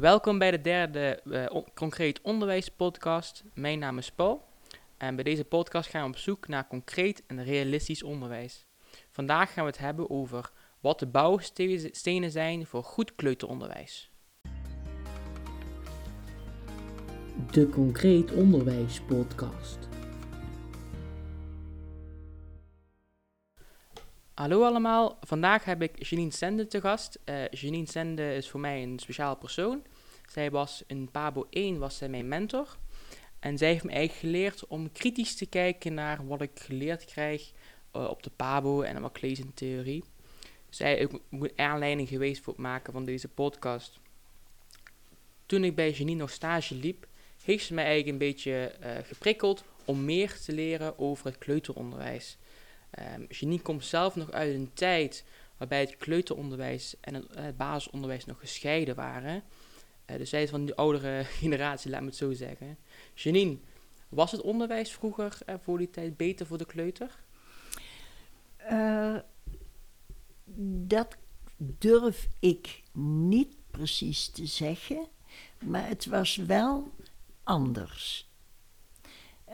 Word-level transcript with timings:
Welkom 0.00 0.38
bij 0.38 0.50
de 0.50 0.60
derde 0.60 1.20
uh, 1.24 1.46
Concreet 1.74 2.20
Onderwijs 2.22 2.68
podcast. 2.68 3.44
Mijn 3.52 3.78
naam 3.78 3.98
is 3.98 4.10
Paul 4.10 4.44
en 4.96 5.14
bij 5.14 5.24
deze 5.24 5.44
podcast 5.44 5.90
gaan 5.90 6.02
we 6.02 6.08
op 6.08 6.16
zoek 6.16 6.48
naar 6.48 6.66
concreet 6.66 7.22
en 7.26 7.44
realistisch 7.44 8.02
onderwijs. 8.02 8.66
Vandaag 9.10 9.52
gaan 9.52 9.64
we 9.64 9.70
het 9.70 9.78
hebben 9.78 10.10
over 10.10 10.50
wat 10.80 10.98
de 10.98 11.06
bouwstenen 11.06 12.30
zijn 12.30 12.66
voor 12.66 12.82
goed 12.82 13.14
kleuteronderwijs. 13.14 14.10
De 17.50 17.68
Concreet 17.68 18.32
Onderwijs 18.32 19.00
podcast. 19.00 19.78
Hallo 24.34 24.64
allemaal, 24.64 25.18
vandaag 25.20 25.64
heb 25.64 25.82
ik 25.82 26.06
Janine 26.06 26.32
Sende 26.32 26.66
te 26.66 26.80
gast. 26.80 27.18
Uh, 27.24 27.48
Janine 27.48 27.86
Sende 27.86 28.34
is 28.34 28.50
voor 28.50 28.60
mij 28.60 28.82
een 28.82 28.98
speciaal 28.98 29.36
persoon. 29.36 29.82
Zij 30.28 30.50
was 30.50 30.82
in 30.86 31.10
Pabo 31.10 31.46
1 31.50 31.78
was 31.78 31.96
zij 31.96 32.08
mijn 32.08 32.28
mentor. 32.28 32.76
En 33.38 33.58
zij 33.58 33.68
heeft 33.68 33.84
me 33.84 33.90
eigenlijk 33.90 34.20
geleerd 34.20 34.66
om 34.66 34.92
kritisch 34.92 35.34
te 35.34 35.46
kijken 35.46 35.94
naar 35.94 36.26
wat 36.26 36.40
ik 36.40 36.50
geleerd 36.54 37.04
krijg 37.04 37.52
uh, 37.96 38.04
op 38.04 38.22
de 38.22 38.30
Pabo 38.36 38.82
en 38.82 39.00
wat 39.00 39.16
ik 39.16 39.22
lees 39.22 39.40
theorie. 39.54 40.04
Zij 40.68 40.96
is 40.96 41.06
ook 41.06 41.50
aanleiding 41.56 42.08
geweest 42.08 42.42
voor 42.42 42.52
het 42.52 42.62
maken 42.62 42.92
van 42.92 43.04
deze 43.04 43.28
podcast. 43.28 44.00
Toen 45.46 45.64
ik 45.64 45.74
bij 45.74 45.90
Janine 45.90 46.20
nog 46.20 46.30
stage 46.30 46.74
liep, 46.74 47.06
heeft 47.44 47.66
ze 47.66 47.74
mij 47.74 47.84
eigenlijk 47.84 48.12
een 48.12 48.28
beetje 48.28 48.74
uh, 48.82 48.90
geprikkeld 49.02 49.64
om 49.84 50.04
meer 50.04 50.40
te 50.40 50.52
leren 50.52 50.98
over 50.98 51.26
het 51.26 51.38
kleuteronderwijs. 51.38 52.38
Um, 52.98 53.26
Janine 53.28 53.62
komt 53.62 53.84
zelf 53.84 54.16
nog 54.16 54.30
uit 54.30 54.54
een 54.54 54.70
tijd 54.74 55.24
waarbij 55.56 55.80
het 55.80 55.96
kleuteronderwijs 55.96 56.94
en 57.00 57.14
het, 57.14 57.24
het 57.34 57.56
basisonderwijs 57.56 58.24
nog 58.24 58.38
gescheiden 58.38 58.94
waren. 58.94 59.42
Dus 60.04 60.30
zij 60.30 60.42
is 60.42 60.50
van 60.50 60.66
de 60.66 60.76
oudere 60.76 61.24
generatie, 61.40 61.90
laat 61.90 62.00
me 62.00 62.06
het 62.06 62.16
zo 62.16 62.32
zeggen. 62.32 62.78
Janine, 63.14 63.56
was 64.08 64.32
het 64.32 64.40
onderwijs 64.40 64.92
vroeger 64.92 65.38
uh, 65.46 65.54
voor 65.62 65.78
die 65.78 65.90
tijd 65.90 66.16
beter 66.16 66.46
voor 66.46 66.58
de 66.58 66.66
kleuter? 66.66 67.22
Uh, 68.70 69.16
dat 70.86 71.16
durf 71.56 72.28
ik 72.38 72.82
niet 72.92 73.56
precies 73.70 74.28
te 74.28 74.46
zeggen, 74.46 75.06
maar 75.58 75.88
het 75.88 76.06
was 76.06 76.36
wel 76.36 76.92
anders. 77.42 78.28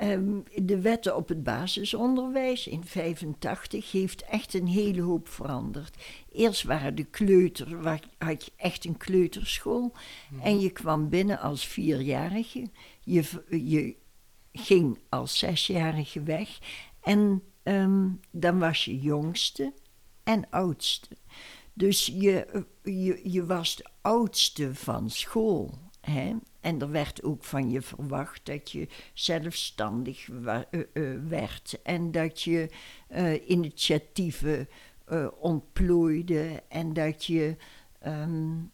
Um, 0.03 0.45
de 0.62 0.81
wetten 0.81 1.17
op 1.17 1.29
het 1.29 1.43
basisonderwijs 1.43 2.67
in 2.67 2.84
85 2.84 3.93
heeft 3.93 4.23
echt 4.23 4.55
een 4.55 4.67
hele 4.67 5.03
hoop 5.03 5.29
veranderd. 5.29 5.97
Eerst 6.33 6.62
waren 6.62 6.95
de 6.95 7.05
kleuter, 7.05 8.01
had 8.19 8.45
je 8.45 8.53
echt 8.56 8.84
een 8.84 8.97
kleuterschool. 8.97 9.93
Mm. 10.31 10.41
En 10.41 10.61
je 10.61 10.71
kwam 10.71 11.09
binnen 11.09 11.39
als 11.39 11.67
vierjarige. 11.67 12.71
Je, 13.01 13.25
je 13.48 13.97
ging 14.53 14.98
als 15.09 15.39
zesjarige 15.39 16.23
weg. 16.23 16.59
En 17.03 17.43
um, 17.62 18.21
dan 18.31 18.59
was 18.59 18.84
je 18.84 18.98
jongste 18.98 19.73
en 20.25 20.51
oudste. 20.51 21.17
Dus 21.73 22.06
je, 22.06 22.65
je, 22.83 23.21
je 23.25 23.47
was 23.47 23.77
de 23.77 23.87
oudste 24.01 24.75
van 24.75 25.11
school. 25.11 25.78
Hè? 26.01 26.34
En 26.61 26.80
er 26.80 26.91
werd 26.91 27.22
ook 27.22 27.44
van 27.44 27.70
je 27.70 27.83
verwacht 27.83 28.47
dat 28.47 28.70
je 28.70 28.89
zelfstandig 29.12 30.28
uh, 30.28 30.58
uh, 30.92 31.19
werd 31.28 31.78
en 31.83 32.11
dat 32.12 32.42
je 32.42 32.70
uh, 33.11 33.48
initiatieven 33.48 34.69
ontplooide 35.38 36.62
en 36.69 36.92
dat 36.92 37.25
je 37.25 37.56
um, 38.06 38.70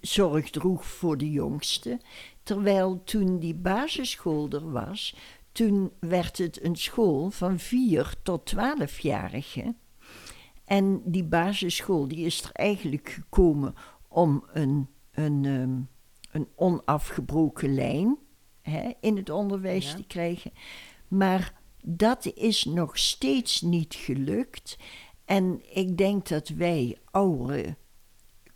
zorg 0.00 0.50
droeg 0.50 0.86
voor 0.86 1.16
de 1.16 1.30
jongste. 1.30 2.00
Terwijl 2.42 3.04
toen 3.04 3.38
die 3.38 3.54
basisschool 3.54 4.50
er 4.50 4.70
was, 4.70 5.16
toen 5.52 5.92
werd 6.00 6.38
het 6.38 6.64
een 6.64 6.76
school 6.76 7.30
van 7.30 7.58
4 7.58 8.14
tot 8.22 8.54
12-jarigen. 8.54 9.76
En 10.64 11.02
die 11.04 11.24
basisschool 11.24 12.08
die 12.08 12.26
is 12.26 12.42
er 12.42 12.50
eigenlijk 12.52 13.08
gekomen 13.08 13.74
om 14.08 14.44
een, 14.52 14.88
een 15.12 15.44
um, 15.44 15.88
een 16.30 16.48
onafgebroken 16.54 17.74
lijn 17.74 18.18
hè, 18.62 18.92
in 19.00 19.16
het 19.16 19.30
onderwijs 19.30 19.90
ja. 19.90 19.96
te 19.96 20.06
krijgen. 20.06 20.52
Maar 21.08 21.60
dat 21.82 22.32
is 22.34 22.64
nog 22.64 22.98
steeds 22.98 23.60
niet 23.60 23.94
gelukt. 23.94 24.78
En 25.24 25.60
ik 25.74 25.98
denk 25.98 26.28
dat 26.28 26.48
wij 26.48 26.98
oude 27.10 27.76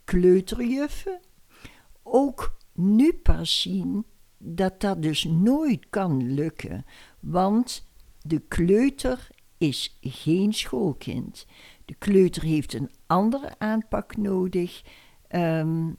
kleuterjuffen 0.03 1.19
ook 2.03 2.57
nu 2.73 3.13
pas 3.13 3.61
zien 3.61 4.05
dat 4.37 4.81
dat 4.81 5.01
dus 5.01 5.23
nooit 5.23 5.89
kan 5.89 6.33
lukken. 6.33 6.85
Want 7.19 7.87
de 8.21 8.39
kleuter 8.39 9.27
is 9.57 9.97
geen 10.01 10.53
schoolkind. 10.53 11.45
De 11.85 11.95
kleuter 11.95 12.43
heeft 12.43 12.73
een 12.73 12.89
andere 13.07 13.59
aanpak 13.59 14.17
nodig. 14.17 14.83
Um, 15.29 15.97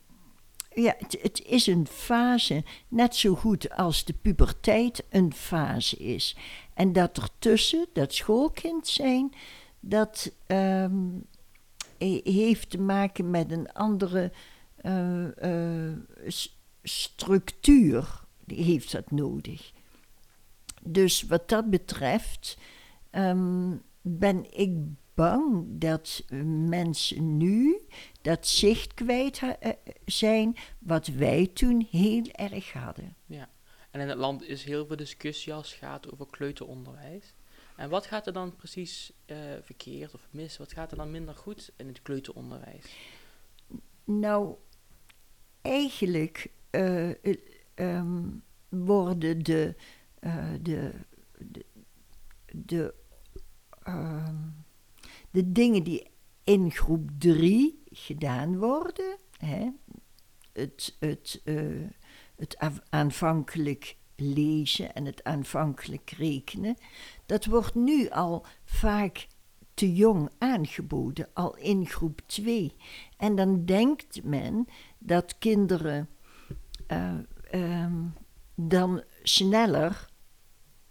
ja, 0.75 0.95
het, 0.99 1.43
is 1.47 1.67
een 1.67 1.87
fase, 1.87 2.65
net 2.89 3.17
zo 3.17 3.35
goed 3.35 3.71
als 3.71 4.05
de 4.05 4.12
puberteit 4.12 5.05
een 5.11 5.33
fase 5.33 5.97
is. 5.97 6.37
En 6.75 6.93
dat 6.93 7.17
ertussen, 7.19 7.87
dat 7.93 8.15
schoolkind 8.15 8.87
zijn, 8.87 9.33
dat 9.81 10.33
um, 10.47 11.27
heeft 12.25 12.71
te 12.71 12.79
maken 12.79 13.31
met 13.31 13.53
een 13.53 13.73
andere 13.73 14.33
uh, 14.83 15.27
uh, 15.43 15.93
structuur, 16.83 18.23
heeft 18.47 18.93
dat 18.93 19.11
nodig. 19.11 19.73
Dus 20.83 21.23
wat 21.23 21.49
dat 21.49 21.71
betreft 21.71 22.59
um, 23.11 23.83
ben 24.01 24.59
ik 24.59 24.71
bang 25.15 25.65
dat 25.69 26.25
mensen 26.69 27.37
nu 27.37 27.81
dat 28.25 28.47
zicht 28.47 28.95
kwijt 28.95 29.41
zijn 30.05 30.57
wat 30.79 31.07
wij 31.07 31.51
toen 31.55 31.87
heel 31.91 32.27
erg 32.33 32.73
hadden. 32.73 33.17
Ja, 33.27 33.49
en 33.91 34.01
in 34.01 34.09
het 34.09 34.19
land 34.19 34.43
is 34.43 34.65
heel 34.65 34.87
veel 34.87 34.97
discussie 34.97 35.55
als 35.55 35.71
het 35.71 35.79
gaat 35.79 36.12
over 36.12 36.27
kleuteronderwijs. 36.31 37.34
En 37.77 37.89
wat 37.89 38.07
gaat 38.07 38.27
er 38.27 38.33
dan 38.33 38.57
precies 38.57 39.13
uh, 39.27 39.37
verkeerd 39.63 40.15
of 40.15 40.29
mis? 40.31 40.57
Wat 40.57 40.73
gaat 40.73 40.91
er 40.91 40.97
dan 40.97 41.11
minder 41.11 41.34
goed 41.34 41.73
in 41.77 41.87
het 41.87 42.03
kleuteronderwijs? 42.03 42.97
Nou, 44.05 44.55
eigenlijk 45.63 46.51
uh, 46.71 47.11
um, 47.75 48.43
worden 48.69 49.43
de, 49.43 49.75
uh, 50.21 50.53
de, 50.61 50.93
de, 51.39 51.65
de 52.53 52.95
um, 53.89 54.65
de 55.31 55.53
dingen 55.53 55.83
die 55.83 56.11
in 56.45 56.71
groep 56.71 57.11
3 57.19 57.83
gedaan 57.94 58.59
worden, 58.59 59.16
hè, 59.38 59.69
het, 60.53 60.97
het, 60.99 61.41
uh, 61.44 61.88
het 62.37 62.56
aanvankelijk 62.91 63.97
lezen 64.16 64.94
en 64.94 65.05
het 65.05 65.25
aanvankelijk 65.25 66.10
rekenen, 66.10 66.77
dat 67.27 67.44
wordt 67.44 67.75
nu 67.75 68.09
al 68.09 68.47
vaak 68.65 69.27
te 69.75 69.94
jong 69.94 70.31
aangeboden, 70.38 71.28
al 71.33 71.56
in 71.56 71.87
groep 71.87 72.21
2. 72.27 72.75
En 73.16 73.37
dan 73.37 73.65
denkt 73.65 74.25
men 74.25 74.69
dat 74.99 75.38
kinderen 75.38 76.09
uh, 76.88 77.15
um, 77.53 78.15
dan 78.54 79.03
sneller 79.22 80.09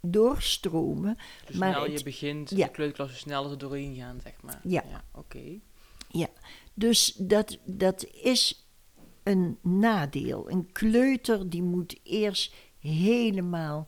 doorstromen. 0.02 1.18
Dus 1.46 1.56
maar 1.56 1.74
snel 1.74 1.92
je 1.92 2.04
begint, 2.04 2.50
ja. 2.50 2.66
de 2.66 2.72
kleuterklas, 2.72 3.20
sneller 3.20 3.52
er 3.52 3.58
doorheen 3.58 3.96
gaan, 3.96 4.20
zeg 4.24 4.42
maar. 4.42 4.60
Ja. 4.64 4.84
ja 4.90 5.04
Oké. 5.12 5.38
Okay. 5.38 5.62
Ja, 6.10 6.28
dus 6.74 7.14
dat, 7.14 7.58
dat 7.66 8.06
is 8.06 8.68
een 9.24 9.58
nadeel. 9.62 10.52
Een 10.52 10.72
kleuter 10.72 11.50
die 11.50 11.64
moet 11.64 12.00
eerst 12.04 12.54
helemaal 12.80 13.88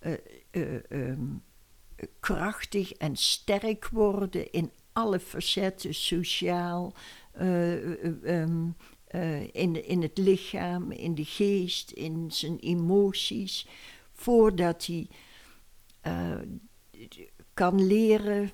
uh, 0.00 0.12
uh, 0.50 0.78
um, 0.88 1.42
krachtig 2.20 2.92
en 2.92 3.16
sterk 3.16 3.88
worden 3.88 4.52
in 4.52 4.70
alle 4.92 5.20
facetten, 5.20 5.94
sociaal, 5.94 6.94
uh, 7.40 8.02
um, 8.24 8.76
in, 9.52 9.86
in 9.86 10.02
het 10.02 10.18
lichaam, 10.18 10.90
in 10.92 11.14
de 11.14 11.24
geest, 11.24 11.90
in 11.90 12.30
zijn 12.30 12.58
emoties, 12.58 13.66
voordat 14.12 14.86
hij 14.86 15.08
kan 17.54 17.86
leren 17.86 18.50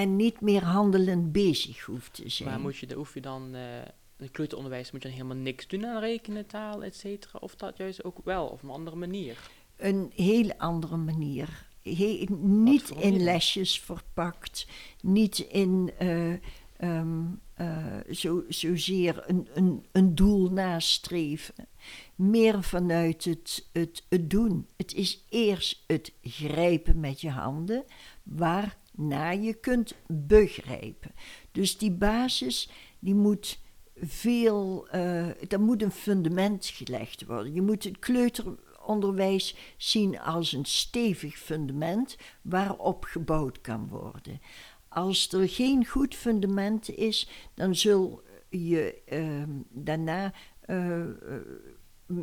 en 0.00 0.16
niet 0.16 0.40
meer 0.40 0.64
handelend 0.64 1.32
bezig 1.32 1.84
hoeft 1.84 2.14
te 2.14 2.28
zijn. 2.28 2.48
Maar 2.48 2.60
moet 2.60 2.76
je, 2.76 2.94
hoef 2.94 3.14
je 3.14 3.20
dan, 3.20 3.54
uh, 3.54 3.76
in 3.76 3.84
het 4.16 4.30
kleuteronderwijs, 4.30 4.90
moet 4.90 5.02
je 5.02 5.08
dan 5.08 5.16
helemaal 5.16 5.42
niks 5.42 5.66
doen 5.66 5.86
aan 5.86 6.00
rekenen, 6.00 6.46
taal, 6.46 6.84
et 6.84 6.96
cetera? 6.96 7.38
Of 7.38 7.56
dat 7.56 7.76
juist 7.76 8.04
ook 8.04 8.18
wel, 8.24 8.46
of 8.46 8.62
een 8.62 8.70
andere 8.70 8.96
manier? 8.96 9.50
Een 9.76 10.12
hele 10.14 10.58
andere 10.58 10.96
manier. 10.96 11.68
He 11.82 12.26
niet 12.40 12.90
in 12.90 13.22
lesjes 13.22 13.80
verpakt, 13.80 14.66
niet 15.00 15.38
in 15.38 15.90
uh, 16.02 16.32
ehm, 16.76 17.24
eh, 17.54 17.96
zo, 18.10 18.44
zozeer 18.48 19.22
een, 19.26 19.48
een, 19.54 19.84
een 19.92 20.14
doel 20.14 20.50
nastreven. 20.50 21.54
Meer 22.14 22.62
vanuit 22.62 23.24
het, 23.24 23.68
het, 23.72 24.04
het 24.08 24.30
doen. 24.30 24.66
Het 24.76 24.94
is 24.94 25.24
eerst 25.28 25.84
het 25.86 26.12
grijpen 26.22 27.00
met 27.00 27.20
je 27.20 27.30
handen, 27.30 27.84
waarna 28.90 29.30
je 29.30 29.54
kunt 29.54 29.94
begrijpen. 30.06 31.12
Dus 31.52 31.78
die 31.78 31.92
basis, 31.92 32.70
die 32.98 33.14
moet 33.14 33.60
veel, 33.94 34.88
uh, 34.94 35.58
moet 35.58 35.82
een 35.82 35.90
fundament 35.90 36.66
gelegd 36.66 37.26
worden. 37.26 37.54
Je 37.54 37.62
moet 37.62 37.84
het 37.84 37.98
kleuteronderwijs 37.98 39.56
zien 39.76 40.20
als 40.20 40.52
een 40.52 40.64
stevig 40.64 41.38
fundament 41.38 42.16
waarop 42.42 43.04
gebouwd 43.04 43.60
kan 43.60 43.88
worden. 43.88 44.40
Als 44.88 45.32
er 45.32 45.48
geen 45.48 45.86
goed 45.86 46.14
fundament 46.14 46.88
is, 46.88 47.28
dan 47.54 47.74
zul 47.74 48.22
je 48.48 49.02
uh, 49.12 49.42
daarna 49.70 50.32
uh, 50.66 51.06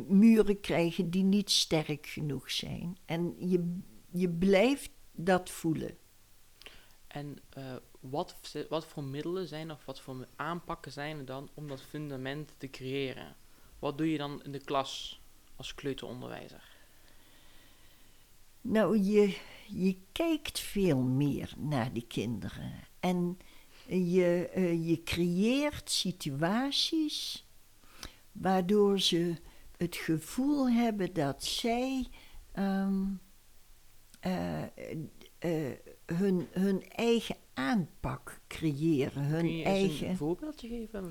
muren 0.08 0.60
krijgen 0.60 1.10
die 1.10 1.22
niet 1.22 1.50
sterk 1.50 2.06
genoeg 2.06 2.50
zijn. 2.50 2.96
En 3.04 3.34
je, 3.38 3.78
je 4.12 4.28
blijft 4.28 4.90
dat 5.12 5.50
voelen. 5.50 5.96
En 7.08 7.38
uh, 7.58 7.76
wat, 8.00 8.34
wat 8.68 8.86
voor 8.86 9.04
middelen 9.04 9.48
zijn 9.48 9.70
of 9.70 9.84
wat 9.84 10.00
voor 10.00 10.26
aanpakken 10.36 10.92
zijn 10.92 11.18
er 11.18 11.24
dan 11.24 11.50
om 11.54 11.68
dat 11.68 11.82
fundament 11.82 12.54
te 12.58 12.70
creëren? 12.70 13.36
Wat 13.78 13.98
doe 13.98 14.12
je 14.12 14.18
dan 14.18 14.42
in 14.44 14.52
de 14.52 14.64
klas 14.64 15.20
als 15.56 15.74
kleuteronderwijzer? 15.74 16.76
Nou, 18.60 18.98
je, 18.98 19.38
je 19.66 19.96
kijkt 20.12 20.60
veel 20.60 20.98
meer 20.98 21.52
naar 21.56 21.92
die 21.92 22.06
kinderen. 22.06 22.72
En 23.00 23.38
je, 23.86 24.50
uh, 24.56 24.88
je 24.88 25.02
creëert 25.02 25.90
situaties 25.90 27.46
waardoor 28.32 29.00
ze 29.00 29.34
het 29.76 29.96
gevoel 29.96 30.70
hebben 30.70 31.12
dat 31.12 31.44
zij 31.44 32.06
uh, 32.54 32.88
uh, 34.26 34.62
hun, 36.14 36.48
hun 36.50 36.90
eigen 36.90 37.36
aanpak 37.54 38.40
creëren. 38.46 39.24
Hun 39.24 39.40
Kun 39.40 39.56
je 39.56 39.64
eigen. 39.64 40.08
een 40.08 40.16
voorbeeldje 40.16 40.68
geven? 40.68 41.10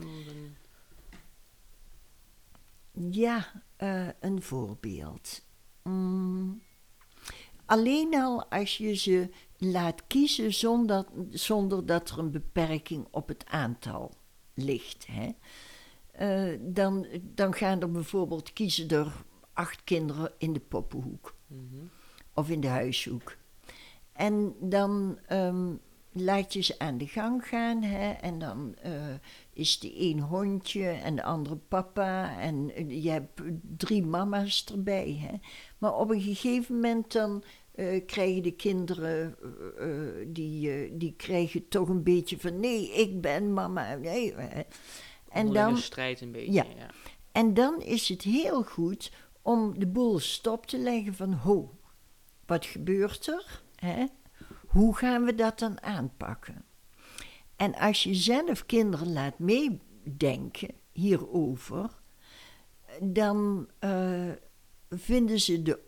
Ja, 3.12 3.64
uh, 3.78 4.08
een 4.20 4.42
voorbeeld. 4.42 5.46
Mm. 5.84 6.62
Alleen 7.66 8.16
al 8.16 8.46
als 8.46 8.78
je 8.78 8.94
ze 8.94 9.30
laat 9.58 10.08
kiezen 10.08 10.54
zonder, 10.54 11.06
zonder 11.30 11.86
dat 11.86 12.10
er 12.10 12.20
een 12.20 12.32
beperking 12.32 13.08
op 13.12 13.28
het 13.28 13.46
aantal 13.46 14.14
ligt. 14.54 15.08
Hè? 15.08 15.30
Uh, 16.22 16.60
dan, 16.62 17.08
dan 17.22 17.54
gaan 17.54 17.82
er 17.82 17.92
bijvoorbeeld 17.92 18.54
kiezen 18.54 18.90
er 18.90 19.12
acht 19.54 19.84
kinderen 19.84 20.32
in 20.38 20.54
de 20.54 20.60
poppenhoek. 20.60 21.36
Mm 21.48 21.70
-hmm. 21.72 21.90
Of 22.34 22.50
in 22.50 22.62
de 22.62 22.68
huishoek. 22.68 23.38
En 24.18 24.56
dan 24.60 25.19
um, 25.31 25.80
laat 26.12 26.54
je 26.54 26.62
ze 26.62 26.80
aan 26.80 26.98
de 26.98 27.08
gang 27.08 27.48
gaan. 27.48 27.84
Hè? 27.84 28.12
En 28.12 28.40
dan 28.40 28.75
uh, 28.86 28.92
is 29.54 29.80
de 29.80 30.02
een 30.02 30.19
hondje 30.19 30.88
en 30.88 31.16
de 31.16 31.24
andere 31.24 31.56
papa. 31.56 32.40
En 32.40 32.81
uh, 32.81 33.04
je 33.04 33.10
hebt 33.10 33.42
drie 33.78 34.06
mama's 34.06 34.66
erbij. 34.66 35.18
Hè? 35.19 35.38
Maar 35.78 35.96
op 35.96 36.10
een 36.10 36.22
gegeven 36.22 36.75
moment 36.75 37.12
dan 37.12 37.44
uh, 37.75 38.06
krijgen 38.06 38.44
de 38.44 38.52
kinderen... 38.52 39.36
die, 40.28 40.98
die 40.98 41.13
krijgen 41.18 41.68
toch 41.68 41.90
een 41.90 42.04
beetje 42.04 42.40
van... 42.40 42.60
Nee, 42.60 42.92
ik 42.92 43.22
ben 43.22 43.54
mama. 43.54 43.96
Nee, 43.96 44.36
en 45.30 45.54
dan 45.54 45.78
strijd 45.78 46.22
een 46.22 46.31
beetje, 46.31 46.52
ja. 46.52 46.63
ja. 46.78 46.90
En 47.31 47.54
dan 47.54 47.81
is 47.81 48.08
het 48.08 48.22
heel 48.22 48.63
goed 48.63 49.12
om 49.42 49.80
de 49.80 49.88
boel 49.88 50.20
stop 50.20 50.66
te 50.66 50.78
leggen 50.78 51.13
van... 51.16 51.34
Ho, 51.34 51.78
wat 52.46 52.66
gebeurt 52.66 53.28
er? 53.28 53.66
Hè? 53.77 54.06
Hoe 54.68 54.95
gaan 54.95 55.24
we 55.24 55.35
dat 55.35 55.59
dan 55.59 55.81
aanpakken? 55.81 56.65
En 57.56 57.75
als 57.75 58.03
je 58.03 58.13
zelf 58.13 58.65
kinderen 58.65 59.13
laat 59.13 59.39
meedenken 59.39 60.71
hierover, 60.91 61.89
dan 63.01 63.68
uh, 63.79 64.31
vinden 64.89 65.39
ze 65.39 65.62
de 65.62 65.79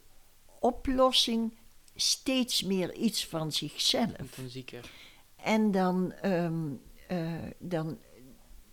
oplossing 0.60 1.58
steeds 1.96 2.64
meer 2.64 2.94
iets 2.94 3.28
van 3.28 3.52
zichzelf. 3.52 4.18
Intensieker. 4.18 4.92
En 5.36 5.72
dan, 5.72 6.14
um, 6.26 6.82
uh, 7.12 7.34
dan, 7.60 8.00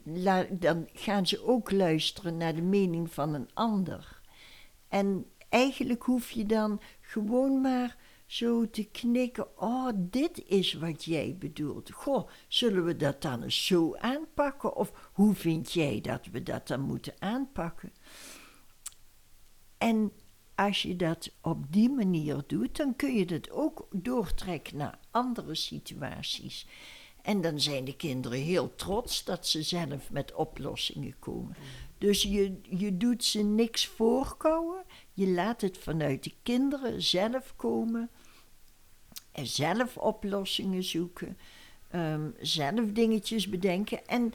la, 0.02 0.46
dan 0.50 0.88
gaan 0.92 1.26
ze 1.26 1.44
ook 1.44 1.70
luisteren 1.70 2.36
naar 2.36 2.54
de 2.54 2.62
mening 2.62 3.12
van 3.12 3.34
een 3.34 3.48
ander. 3.54 4.20
En 4.88 5.30
eigenlijk 5.48 6.02
hoef 6.02 6.30
je 6.30 6.46
dan 6.46 6.80
gewoon 7.00 7.60
maar 7.60 7.96
zo 8.26 8.70
te 8.70 8.84
knikken. 8.84 9.58
Oh, 9.58 9.88
dit 9.96 10.42
is 10.46 10.72
wat 10.72 11.04
jij 11.04 11.36
bedoelt. 11.38 11.90
Goh, 11.90 12.28
zullen 12.48 12.84
we 12.84 12.96
dat 12.96 13.22
dan 13.22 13.42
eens 13.42 13.66
zo 13.66 13.96
aanpakken? 13.96 14.76
Of 14.76 15.10
hoe 15.12 15.34
vind 15.34 15.72
jij 15.72 16.00
dat 16.00 16.26
we 16.26 16.42
dat 16.42 16.68
dan 16.68 16.80
moeten 16.80 17.14
aanpakken? 17.18 17.92
En 19.78 20.12
als 20.54 20.82
je 20.82 20.96
dat 20.96 21.30
op 21.40 21.72
die 21.72 21.90
manier 21.90 22.42
doet, 22.46 22.76
dan 22.76 22.96
kun 22.96 23.14
je 23.14 23.26
dat 23.26 23.50
ook 23.50 23.86
doortrekken 23.90 24.76
naar 24.76 24.98
andere 25.10 25.54
situaties. 25.54 26.66
En 27.22 27.40
dan 27.40 27.60
zijn 27.60 27.84
de 27.84 27.96
kinderen 27.96 28.38
heel 28.38 28.74
trots 28.74 29.24
dat 29.24 29.46
ze 29.46 29.62
zelf 29.62 30.10
met 30.10 30.34
oplossingen 30.34 31.18
komen. 31.18 31.56
Dus 31.98 32.22
je, 32.22 32.60
je 32.62 32.96
doet 32.96 33.24
ze 33.24 33.42
niks 33.42 33.86
voorkouwen. 33.86 34.84
Je 35.16 35.28
laat 35.28 35.60
het 35.60 35.78
vanuit 35.78 36.24
de 36.24 36.32
kinderen 36.42 37.02
zelf 37.02 37.52
komen. 37.56 38.10
En 39.32 39.46
zelf 39.46 39.96
oplossingen 39.96 40.84
zoeken. 40.84 41.38
Um, 41.94 42.34
zelf 42.40 42.92
dingetjes 42.92 43.48
bedenken. 43.48 44.06
En 44.06 44.32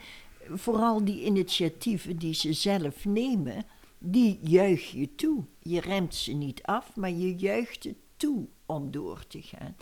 vooral 0.49 1.05
die 1.05 1.25
initiatieven 1.25 2.17
die 2.17 2.33
ze 2.33 2.53
zelf 2.53 3.05
nemen, 3.05 3.65
die 3.97 4.39
juich 4.41 4.91
je 4.91 5.15
toe. 5.15 5.43
Je 5.59 5.79
remt 5.79 6.15
ze 6.15 6.31
niet 6.31 6.63
af, 6.63 6.95
maar 6.95 7.11
je 7.11 7.35
juicht 7.35 7.83
het 7.83 7.97
toe 8.17 8.47
om 8.65 8.91
door 8.91 9.27
te 9.27 9.41
gaan. 9.41 9.75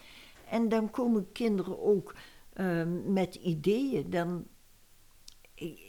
En 0.50 0.70
dan 0.70 0.92
komen 0.92 1.32
kinderen 1.32 1.84
ook 1.84 2.16
um, 2.56 3.14
met 3.14 3.36
ideeën. 3.36 4.10
Dan, 4.10 4.46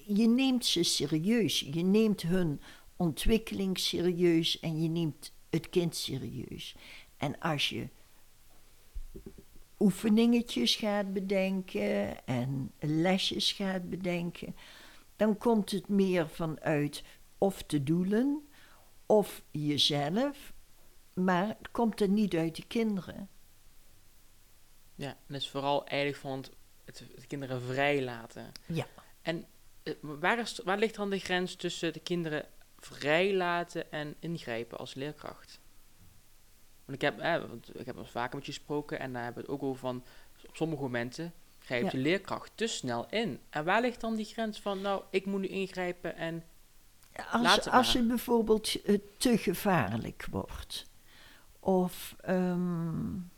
je 0.06 0.28
neemt 0.28 0.66
ze 0.66 0.82
serieus. 0.82 1.60
Je 1.60 1.82
neemt 1.82 2.22
hun 2.22 2.60
ontwikkeling 3.00 3.78
serieus 3.78 4.60
en 4.60 4.82
je 4.82 4.88
neemt 4.88 5.32
het 5.50 5.68
kind 5.68 5.96
serieus. 5.96 6.74
En 7.16 7.38
als 7.38 7.68
je 7.68 7.88
oefeningetjes 9.78 10.76
gaat 10.76 11.12
bedenken 11.12 12.26
en 12.26 12.72
lesjes 12.78 13.52
gaat 13.52 13.90
bedenken, 13.90 14.56
dan 15.16 15.36
komt 15.36 15.70
het 15.70 15.88
meer 15.88 16.28
vanuit 16.28 17.02
of 17.38 17.62
de 17.62 17.82
doelen 17.82 18.48
of 19.06 19.42
jezelf, 19.50 20.52
maar 21.14 21.48
het 21.48 21.70
komt 21.70 22.00
er 22.00 22.08
niet 22.08 22.34
uit 22.34 22.56
de 22.56 22.66
kinderen. 22.66 23.28
Ja, 24.94 25.16
en 25.26 25.34
is 25.34 25.50
vooral 25.50 25.86
eigenlijk 25.86 26.20
van 26.20 26.38
het, 26.38 26.50
het, 26.84 27.14
het 27.14 27.26
kinderen 27.26 27.62
vrij 27.62 28.02
laten. 28.02 28.52
Ja. 28.66 28.86
En 29.22 29.46
uh, 29.84 29.94
waar, 30.00 30.38
is, 30.38 30.60
waar 30.64 30.78
ligt 30.78 30.94
dan 30.94 31.10
de 31.10 31.18
grens 31.18 31.54
tussen 31.54 31.92
de 31.92 32.00
kinderen 32.00 32.48
vrij 32.80 33.34
laten 33.34 33.92
en 33.92 34.16
ingrijpen 34.18 34.78
als 34.78 34.94
leerkracht? 34.94 35.60
Want 36.84 37.02
ik 37.02 37.08
heb, 37.08 37.18
eh, 37.18 37.48
want 37.48 37.80
ik 37.80 37.86
heb 37.86 37.96
al 37.96 38.04
vaker 38.04 38.36
met 38.36 38.46
je 38.46 38.52
gesproken 38.52 38.98
en 38.98 39.12
daar 39.12 39.24
hebben 39.24 39.42
we 39.44 39.50
het 39.50 39.60
ook 39.60 39.68
over 39.68 39.80
van, 39.80 40.04
op 40.48 40.56
sommige 40.56 40.82
momenten 40.82 41.32
grijpt 41.58 41.84
ja. 41.84 41.90
de 41.90 41.98
leerkracht 41.98 42.52
te 42.54 42.66
snel 42.66 43.06
in. 43.10 43.40
En 43.50 43.64
waar 43.64 43.80
ligt 43.80 44.00
dan 44.00 44.16
die 44.16 44.24
grens 44.24 44.60
van, 44.60 44.80
nou, 44.80 45.02
ik 45.10 45.26
moet 45.26 45.40
nu 45.40 45.46
ingrijpen 45.46 46.16
en 46.16 46.44
als, 47.30 47.54
het 47.54 47.70
als 47.70 47.92
het 47.92 48.08
bijvoorbeeld 48.08 48.88
uh, 48.88 48.98
te 49.16 49.38
gevaarlijk 49.38 50.26
wordt. 50.30 50.86
Of... 51.60 52.16
Um, 52.28 53.30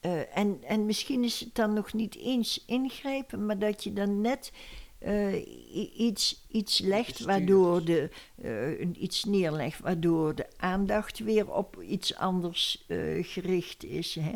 uh, 0.00 0.36
en, 0.36 0.62
en 0.62 0.86
misschien 0.86 1.24
is 1.24 1.40
het 1.40 1.54
dan 1.54 1.72
nog 1.72 1.92
niet 1.92 2.16
eens 2.16 2.64
ingrijpen, 2.66 3.46
maar 3.46 3.58
dat 3.58 3.84
je 3.84 3.92
dan 3.92 4.20
net 4.20 4.52
uh, 5.06 5.46
iets, 5.98 6.46
iets 6.48 6.78
legt 6.78 7.20
waardoor 7.20 7.84
de, 7.84 8.10
uh, 8.44 9.02
iets 9.02 9.24
neerlegt, 9.24 9.80
waardoor 9.80 10.34
de 10.34 10.46
aandacht 10.56 11.18
weer 11.18 11.52
op 11.52 11.82
iets 11.82 12.16
anders 12.16 12.84
uh, 12.88 13.24
gericht 13.24 13.84
is. 13.84 14.14
Hè. 14.14 14.32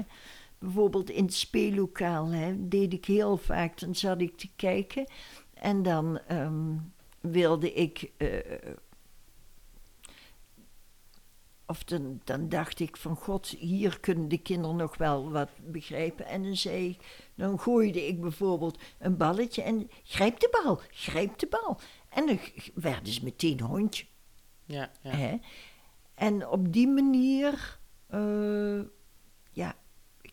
Bijvoorbeeld 0.59 1.11
in 1.11 1.25
het 1.25 1.35
speellokaal 1.35 2.27
hè, 2.27 2.69
deed 2.69 2.93
ik 2.93 3.05
heel 3.05 3.37
vaak, 3.37 3.79
dan 3.81 3.95
zat 3.95 4.21
ik 4.21 4.37
te 4.37 4.49
kijken 4.57 5.07
en 5.55 5.83
dan 5.83 6.21
um, 6.33 6.93
wilde 7.21 7.73
ik 7.73 8.11
of 11.71 11.85
dan, 11.85 12.21
dan 12.25 12.49
dacht 12.49 12.81
ik 12.81 12.97
van 12.97 13.17
god, 13.17 13.47
hier 13.49 14.01
kunnen 14.01 14.29
de 14.29 14.39
kinderen 14.39 14.77
nog 14.77 14.97
wel 14.97 15.31
wat 15.31 15.51
begrijpen. 15.65 16.27
En 16.27 16.43
dan 16.43 16.57
zei 16.57 16.89
ik, 16.89 17.31
dan 17.35 17.59
gooide 17.59 18.07
ik 18.07 18.21
bijvoorbeeld 18.21 18.79
een 18.99 19.17
balletje 19.17 19.63
en 19.63 19.91
grijp 20.05 20.41
de 20.41 20.49
bal, 20.63 20.81
grijp 20.91 21.39
de 21.39 21.47
bal. 21.47 21.81
En 22.09 22.27
dan 22.27 22.39
werden 22.75 23.13
ze 23.13 23.25
meteen 23.25 23.61
hondje. 23.61 24.05
Ja, 24.65 24.91
ja. 25.03 25.11
Hè? 25.11 25.37
En 26.15 26.49
op 26.49 26.73
die 26.73 26.89
manier, 26.89 27.79
eh, 28.07 28.81
ja, 29.53 29.75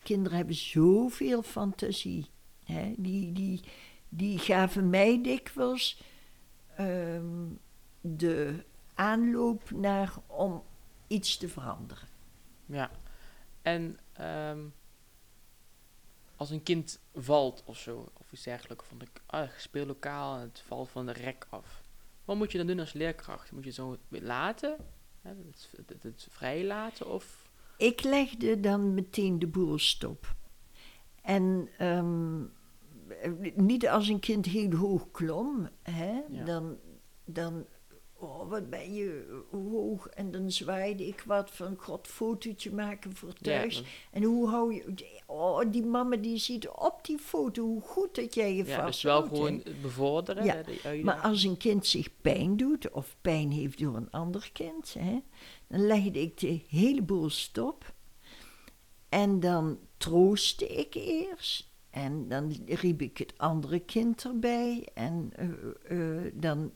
kinderen 0.02 0.36
hebben 0.36 0.54
zoveel 0.54 1.42
fantasie. 1.42 2.26
Hè? 2.64 2.94
Die, 2.96 3.32
die, 3.32 3.60
die 4.08 4.38
gaven 4.38 4.90
mij 4.90 5.22
dikwijls 5.22 6.02
ehm, 6.76 7.46
de 8.00 8.64
aanloop 8.94 9.70
naar 9.70 10.14
om 10.26 10.62
iets 11.08 11.36
te 11.36 11.48
veranderen. 11.48 12.08
Ja. 12.66 12.90
En 13.62 13.98
ehm, 14.12 14.60
als 16.36 16.50
een 16.50 16.62
kind 16.62 17.00
valt 17.14 17.62
of 17.64 17.78
zo, 17.78 18.08
of 18.20 18.32
iets 18.32 18.42
dergelijks, 18.42 18.84
van 18.86 18.98
de 18.98 19.06
ah, 19.26 19.48
speellokaal 19.56 20.34
en 20.36 20.40
het 20.40 20.62
valt 20.66 20.88
van 20.88 21.06
de 21.06 21.12
rek 21.12 21.46
af. 21.50 21.82
Wat 22.24 22.36
moet 22.36 22.52
je 22.52 22.58
dan 22.58 22.66
doen 22.66 22.80
als 22.80 22.92
leerkracht? 22.92 23.52
Moet 23.52 23.64
je 23.64 23.70
zo 23.70 23.96
laten? 24.08 24.76
Hè, 25.20 25.30
het, 25.30 25.70
het, 25.86 26.02
het 26.02 26.26
vrij 26.30 26.64
laten? 26.64 27.10
Of 27.12 27.50
Ik 27.76 28.02
legde 28.02 28.60
dan 28.60 28.94
meteen 28.94 29.38
de 29.38 29.46
boel 29.46 29.78
stop. 29.78 30.34
En 31.22 31.68
ehm, 31.78 32.42
niet 33.54 33.88
als 33.88 34.08
een 34.08 34.20
kind 34.20 34.46
heel 34.46 34.74
hoog 34.74 35.10
klom, 35.10 35.68
hè, 35.82 36.20
Ja. 36.28 36.44
dan, 36.44 36.76
dan, 37.24 37.66
oh 38.18 38.50
wat 38.50 38.70
ben 38.70 38.94
je 38.94 39.42
hoog. 39.50 40.08
En 40.08 40.30
dan 40.30 40.50
zwaaide 40.50 41.06
ik 41.06 41.22
wat 41.26 41.50
van, 41.50 41.76
god, 41.78 42.06
fotootje 42.06 42.72
maken 42.72 43.16
voor 43.16 43.32
thuis. 43.32 43.78
Ja, 43.78 43.84
En 44.10 44.22
hoe 44.22 44.48
hou 44.48 44.74
je, 44.74 45.20
oh, 45.26 45.60
die 45.70 45.84
mama 45.84 46.16
die 46.16 46.38
ziet 46.38 46.68
op 46.68 46.98
die 47.02 47.18
foto 47.18 47.62
hoe 47.64 47.80
goed 47.80 48.14
dat 48.14 48.34
jij 48.34 48.54
je 48.54 48.64
ja, 48.64 48.86
dus 48.86 49.02
wel 49.02 49.22
gewoon 49.22 49.62
bevorderen. 49.82 50.44
Ja, 50.44 50.62
hè. 50.82 51.02
Maar 51.02 51.20
als 51.20 51.42
een 51.42 51.56
kind 51.56 51.86
zich 51.86 52.08
pijn 52.20 52.56
doet 52.56 52.90
of 52.90 53.16
pijn 53.20 53.50
heeft 53.50 53.78
door 53.78 53.96
een 53.96 54.10
ander 54.10 54.50
kind, 54.52 54.94
hè, 54.98 55.20
dan 55.66 55.86
legde 55.86 56.20
ik 56.20 56.38
de 56.38 56.62
hele 56.68 57.02
boel 57.02 57.30
stop. 57.30 57.96
En 59.08 59.40
dan 59.40 59.78
troostte 59.96 60.66
ik 60.66 60.94
eerst. 60.94 61.66
En 61.90 62.28
dan 62.28 62.56
riep 62.66 63.02
ik 63.02 63.18
het 63.18 63.34
andere 63.36 63.78
kind 63.78 64.24
erbij. 64.24 64.88
En 64.94 65.30
eh, 65.32 66.24
eh, 66.24 66.32
dan 66.34 66.72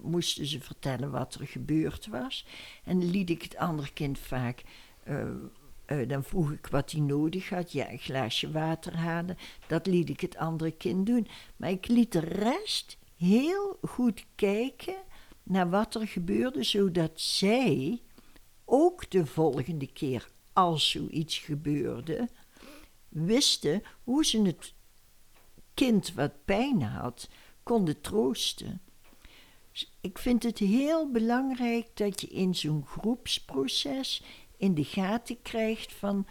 moesten 0.00 0.46
ze 0.46 0.60
vertellen 0.60 1.10
wat 1.10 1.34
er 1.34 1.46
gebeurd 1.46 2.06
was. 2.06 2.46
En 2.84 3.10
liet 3.10 3.30
ik 3.30 3.42
het 3.42 3.56
andere 3.56 3.92
kind 3.92 4.18
vaak. 4.18 4.62
eh, 5.04 5.26
eh, 5.86 6.08
dan 6.08 6.24
vroeg 6.24 6.52
ik 6.52 6.66
wat 6.66 6.90
hij 6.90 7.00
nodig 7.00 7.48
had. 7.48 7.72
Ja, 7.72 7.90
een 7.90 7.98
glaasje 7.98 8.50
water 8.50 8.96
halen. 8.96 9.36
Dat 9.66 9.86
liet 9.86 10.08
ik 10.08 10.20
het 10.20 10.36
andere 10.36 10.70
kind 10.70 11.06
doen. 11.06 11.28
Maar 11.56 11.70
ik 11.70 11.88
liet 11.88 12.12
de 12.12 12.18
rest 12.18 12.98
heel 13.16 13.78
goed 13.82 14.24
kijken 14.34 14.96
naar 15.42 15.70
wat 15.70 15.94
er 15.94 16.06
gebeurde, 16.08 16.62
zodat 16.62 17.20
zij 17.20 18.02
ook 18.64 19.10
de 19.10 19.26
volgende 19.26 19.92
keer, 19.92 20.30
als 20.52 20.90
zoiets 20.90 21.38
gebeurde, 21.38 22.28
wisten 23.08 23.82
hoe 24.04 24.24
ze 24.24 24.42
het 24.42 24.74
kind 25.74 26.14
wat 26.14 26.44
pijn 26.44 26.82
had, 26.82 27.28
konden 27.62 28.00
troosten. 28.00 28.80
Ik 30.00 30.18
vind 30.18 30.42
het 30.42 30.58
heel 30.58 31.10
belangrijk 31.10 31.96
dat 31.96 32.20
je 32.20 32.26
in 32.26 32.54
zo'n 32.54 32.86
groepsproces 32.86 34.22
in 34.56 34.74
de 34.74 34.84
gaten 34.84 35.42
krijgt 35.42 35.92
van 35.92 36.26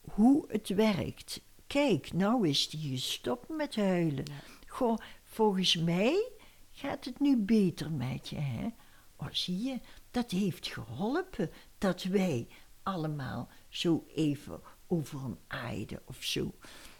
hoe 0.00 0.44
het 0.48 0.68
werkt. 0.68 1.40
Kijk, 1.66 2.12
nou 2.12 2.48
is 2.48 2.68
die 2.68 2.90
gestopt 2.90 3.48
met 3.48 3.76
huilen. 3.76 4.24
Goh, 4.66 4.96
volgens 5.24 5.76
mij 5.76 6.30
gaat 6.70 7.04
het 7.04 7.20
nu 7.20 7.36
beter 7.36 7.92
met 7.92 8.28
je, 8.28 8.36
hè? 8.36 8.68
Oh, 9.16 9.28
zie 9.30 9.62
je, 9.62 9.80
dat 10.10 10.30
heeft 10.30 10.66
geholpen 10.66 11.50
dat 11.78 12.02
wij 12.02 12.46
allemaal 12.82 13.48
zo 13.68 14.04
even 14.14 14.60
over 14.86 15.22
hem 15.22 15.38
aaiden 15.46 16.00
of 16.04 16.22
zo. 16.22 16.54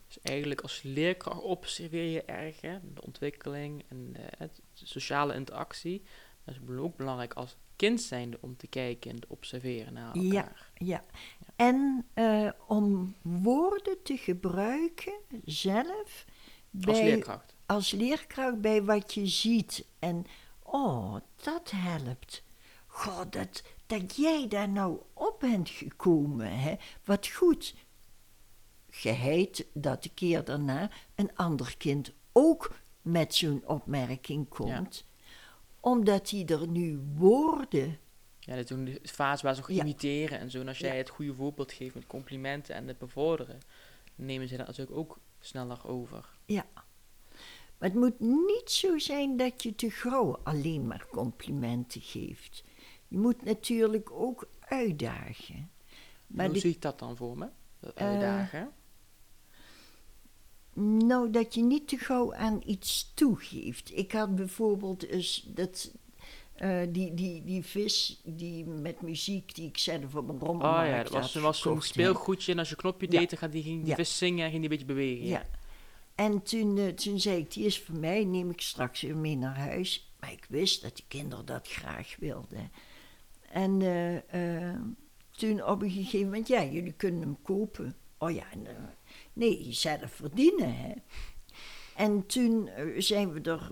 Dus 0.06 0.18
eigenlijk 0.23 0.61
als 0.61 0.82
leerkracht 0.82 1.40
observeer 1.42 2.11
je 2.11 2.23
erg 2.23 2.61
hè, 2.61 2.78
de 2.94 3.02
ontwikkeling 3.02 3.84
en 3.88 4.12
de, 4.12 4.26
het- 4.38 4.61
de 4.75 4.87
sociale 4.87 5.34
interactie. 5.34 6.02
Dat 6.44 6.54
is 6.54 6.78
ook 6.78 6.96
belangrijk 6.96 7.34
als 7.34 7.56
kind 7.76 8.00
zijnde 8.02 8.38
om 8.40 8.56
te 8.56 8.66
kijken 8.66 9.11
en 9.11 9.20
te 9.20 9.26
observeren 9.28 9.92
naar 9.92 10.18
Ja. 10.18 10.34
elkaar. 10.34 10.70
Ja, 10.75 11.04
en 11.56 12.06
eh, 12.14 12.50
om 12.66 13.14
woorden 13.23 14.02
te 14.02 14.16
gebruiken 14.16 15.12
zelf 15.44 16.25
Als 16.84 16.99
bij, 16.99 17.04
leerkracht. 17.04 17.54
als 17.66 17.90
leerkracht 17.90 18.61
bij 18.61 18.82
wat 18.82 19.14
je 19.14 19.26
ziet. 19.26 19.84
En 19.99 20.26
oh, 20.62 21.16
dat 21.42 21.70
helpt. 21.76 22.42
Goh, 22.87 23.20
dat, 23.30 23.62
dat 23.87 24.16
jij 24.16 24.49
daar 24.49 24.68
nou 24.68 24.99
op 25.12 25.37
bent 25.40 25.68
gekomen, 25.70 26.58
hè? 26.58 26.75
wat 27.04 27.28
goed. 27.28 27.75
Geheid 28.96 29.66
dat 29.72 30.02
de 30.02 30.08
keer 30.14 30.44
daarna 30.44 30.90
een 31.14 31.30
ander 31.36 31.74
kind 31.76 32.12
ook 32.32 32.74
met 33.02 33.34
zo'n 33.34 33.62
opmerking 33.66 34.48
komt. 34.48 35.04
Omdat 35.80 36.30
hij 36.30 36.46
er 36.46 36.68
nu 36.68 37.00
woorden 37.14 37.98
Ja, 38.38 38.52
dat 38.54 38.62
is 38.62 38.66
toen 38.66 38.84
de 38.84 39.00
fase 39.02 39.42
waar 39.44 39.54
ze 39.54 39.60
ook 39.62 39.68
Ja. 39.70 39.80
imiteren 39.82 40.38
en 40.38 40.50
zo. 40.50 40.60
En 40.60 40.68
als 40.68 40.78
jij 40.78 40.90
Ja. 40.92 40.96
het 40.96 41.08
goede 41.08 41.34
voorbeeld 41.34 41.72
geeft 41.72 41.94
met 41.94 42.06
complimenten 42.06 42.74
en 42.74 42.88
het 42.88 42.98
bevorderen, 42.98 43.60
nemen 44.14 44.48
ze 44.48 44.56
dat 44.56 44.66
natuurlijk 44.66 44.96
ook 44.96 45.18
sneller 45.40 45.86
over. 45.88 46.28
Ja. 46.44 46.66
Maar 47.78 47.88
het 47.88 47.94
moet 47.94 48.20
niet 48.20 48.70
zo 48.70 48.98
zijn 48.98 49.36
dat 49.36 49.62
je 49.62 49.74
te 49.74 49.90
gauw 49.90 50.40
alleen 50.42 50.86
maar 50.86 51.06
complimenten 51.10 52.00
geeft. 52.00 52.64
Je 53.08 53.18
moet 53.18 53.44
natuurlijk 53.44 54.10
ook 54.10 54.48
uitdagen. 54.60 55.70
Maar 56.26 56.46
Hoe 56.46 56.58
zie 56.58 56.70
ik 56.70 56.82
dat 56.82 56.98
dan 56.98 57.16
voor 57.16 57.38
me? 57.38 57.48
Dat 57.80 57.94
Eh, 57.94 58.06
uitdagen. 58.06 58.72
Nou, 60.74 61.30
dat 61.30 61.54
je 61.54 61.62
niet 61.62 61.88
te 61.88 61.96
gauw 61.98 62.34
aan 62.34 62.60
iets 62.66 63.12
toegeeft. 63.14 63.90
Ik 63.98 64.12
had 64.12 64.34
bijvoorbeeld 64.34 65.06
eens 65.06 65.44
dat, 65.54 65.92
eh, 66.54 66.80
die, 66.88 67.14
die, 67.14 67.44
die 67.44 67.62
vis 67.62 68.20
die 68.24 68.64
met 68.64 69.02
muziek 69.02 69.54
die 69.54 69.68
ik 69.68 69.94
op 70.14 70.28
een 70.28 70.34
Oh 70.34 70.40
rommelmarkt 70.40 70.88
ja, 70.90 71.02
dat 71.02 71.12
was, 71.12 71.34
was 71.34 71.60
zo'n 71.60 71.82
speelgoedje 71.82 72.52
en 72.52 72.58
als 72.58 72.68
je 72.68 72.76
knopje 72.76 73.06
Ja. 73.12 73.18
deed, 73.18 73.30
dan 73.30 73.38
gaat 73.38 73.52
die, 73.52 73.62
ging 73.62 73.78
die 73.80 73.88
Ja. 73.88 73.94
vis 73.94 74.18
zingen 74.18 74.44
en 74.44 74.50
ging 74.50 74.62
die 74.62 74.70
een 74.70 74.76
beetje 74.78 74.94
bewegen. 74.94 75.26
Ja. 75.26 75.46
En 76.14 76.42
toen, 76.42 76.78
eh, 76.78 76.86
toen 76.88 77.20
zei 77.20 77.38
ik, 77.38 77.52
die 77.52 77.64
is 77.66 77.80
voor 77.80 77.96
mij, 77.96 78.24
neem 78.24 78.50
ik 78.50 78.60
straks 78.60 79.00
weer 79.00 79.16
mee 79.16 79.36
naar 79.36 79.58
huis. 79.58 80.12
Maar 80.20 80.32
ik 80.32 80.46
wist 80.48 80.82
dat 80.82 80.96
de 80.96 81.02
kinderen 81.08 81.44
dat 81.46 81.68
graag 81.68 82.16
wilden. 82.18 82.70
En 83.50 83.82
eh, 84.26 84.74
toen 85.30 85.64
op 85.64 85.82
een 85.82 85.90
gegeven 85.90 86.24
moment, 86.26 86.48
ja, 86.48 86.64
jullie 86.64 86.92
kunnen 86.92 87.20
hem 87.20 87.36
kopen. 87.42 87.96
Oh 88.18 88.30
ja, 88.30 88.44
eh, 88.64 88.75
nee, 89.33 89.66
zelf 89.73 90.12
verdienen, 90.12 90.76
hè. 90.76 90.92
En 91.97 92.26
toen 92.26 92.68
eh, 92.68 93.00
zijn 93.00 93.33
we 93.33 93.40
er, 93.40 93.71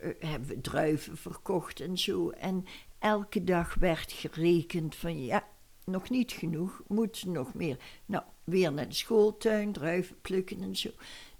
eh, 0.00 0.30
hebben 0.30 0.48
we 0.48 0.60
druiven 0.60 1.16
verkocht 1.16 1.80
en 1.80 1.98
zo. 1.98 2.30
En 2.30 2.64
elke 2.98 3.44
dag 3.44 3.74
werd 3.74 4.12
gerekend 4.12 4.94
van, 4.94 5.24
ja, 5.24 5.48
nog 5.84 6.10
niet 6.10 6.32
genoeg, 6.32 6.82
moet 6.86 7.24
nog 7.24 7.54
meer. 7.54 7.76
Nou, 8.06 8.24
weer 8.44 8.72
naar 8.72 8.88
de 8.88 8.94
schooltuin, 8.94 9.72
druiven 9.72 10.20
plukken 10.20 10.62
en 10.62 10.76
zo. 10.76 10.90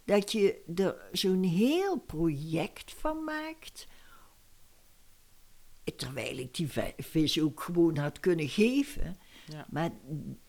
Dat 0.04 0.32
je 0.32 0.62
er 0.76 1.08
zo'n 1.12 1.42
heel 1.42 1.98
project 1.98 2.92
van 2.92 3.24
maakt. 3.24 3.86
Terwijl 5.96 6.38
ik 6.38 6.54
die 6.54 6.68
vi- 6.68 6.94
vis 6.96 7.40
ook 7.40 7.60
gewoon 7.60 7.96
had 7.96 8.20
kunnen 8.20 8.48
geven. 8.48 9.16
Ja. 9.46 9.66
Maar 9.70 9.90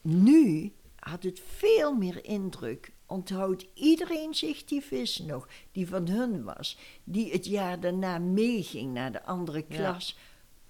nu 0.01 0.73
had 1.07 1.23
het 1.23 1.39
veel 1.39 1.93
meer 1.93 2.25
indruk. 2.25 2.91
Onthoudt 3.05 3.65
iedereen 3.73 4.33
zich 4.35 4.63
die 4.63 4.81
vis 4.81 5.17
nog, 5.19 5.47
die 5.71 5.87
van 5.87 6.07
hun 6.07 6.43
was, 6.43 6.77
die 7.03 7.31
het 7.31 7.45
jaar 7.45 7.79
daarna 7.79 8.17
meeging 8.19 8.93
naar 8.93 9.11
de 9.11 9.23
andere 9.23 9.65
Ja. 9.67 9.75
klas, 9.75 10.17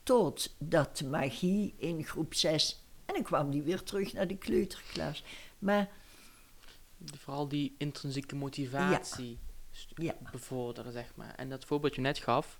totdat 0.03 0.98
de 0.98 1.06
magie 1.06 1.74
in 1.77 2.03
groep 2.03 2.34
6. 2.34 2.84
En 3.06 3.13
dan 3.13 3.24
kwam 3.24 3.51
die 3.51 3.62
weer 3.62 3.84
terug 3.84 4.13
naar 4.13 4.27
de 4.27 4.38
kleuterklas. 4.38 5.24
Maar 5.60 5.89
Vooral 7.15 7.48
die 7.48 7.75
intrinsieke 7.77 8.36
motivatie 8.36 9.38
Ja. 9.96 10.15
bevorderen, 10.32 10.91
zeg 10.91 11.15
maar. 11.15 11.36
En 11.36 11.50
dat 11.50 11.65
voorbeeld 11.65 11.96
je 11.96 12.01
net 12.01 12.17
gaf, 12.17 12.60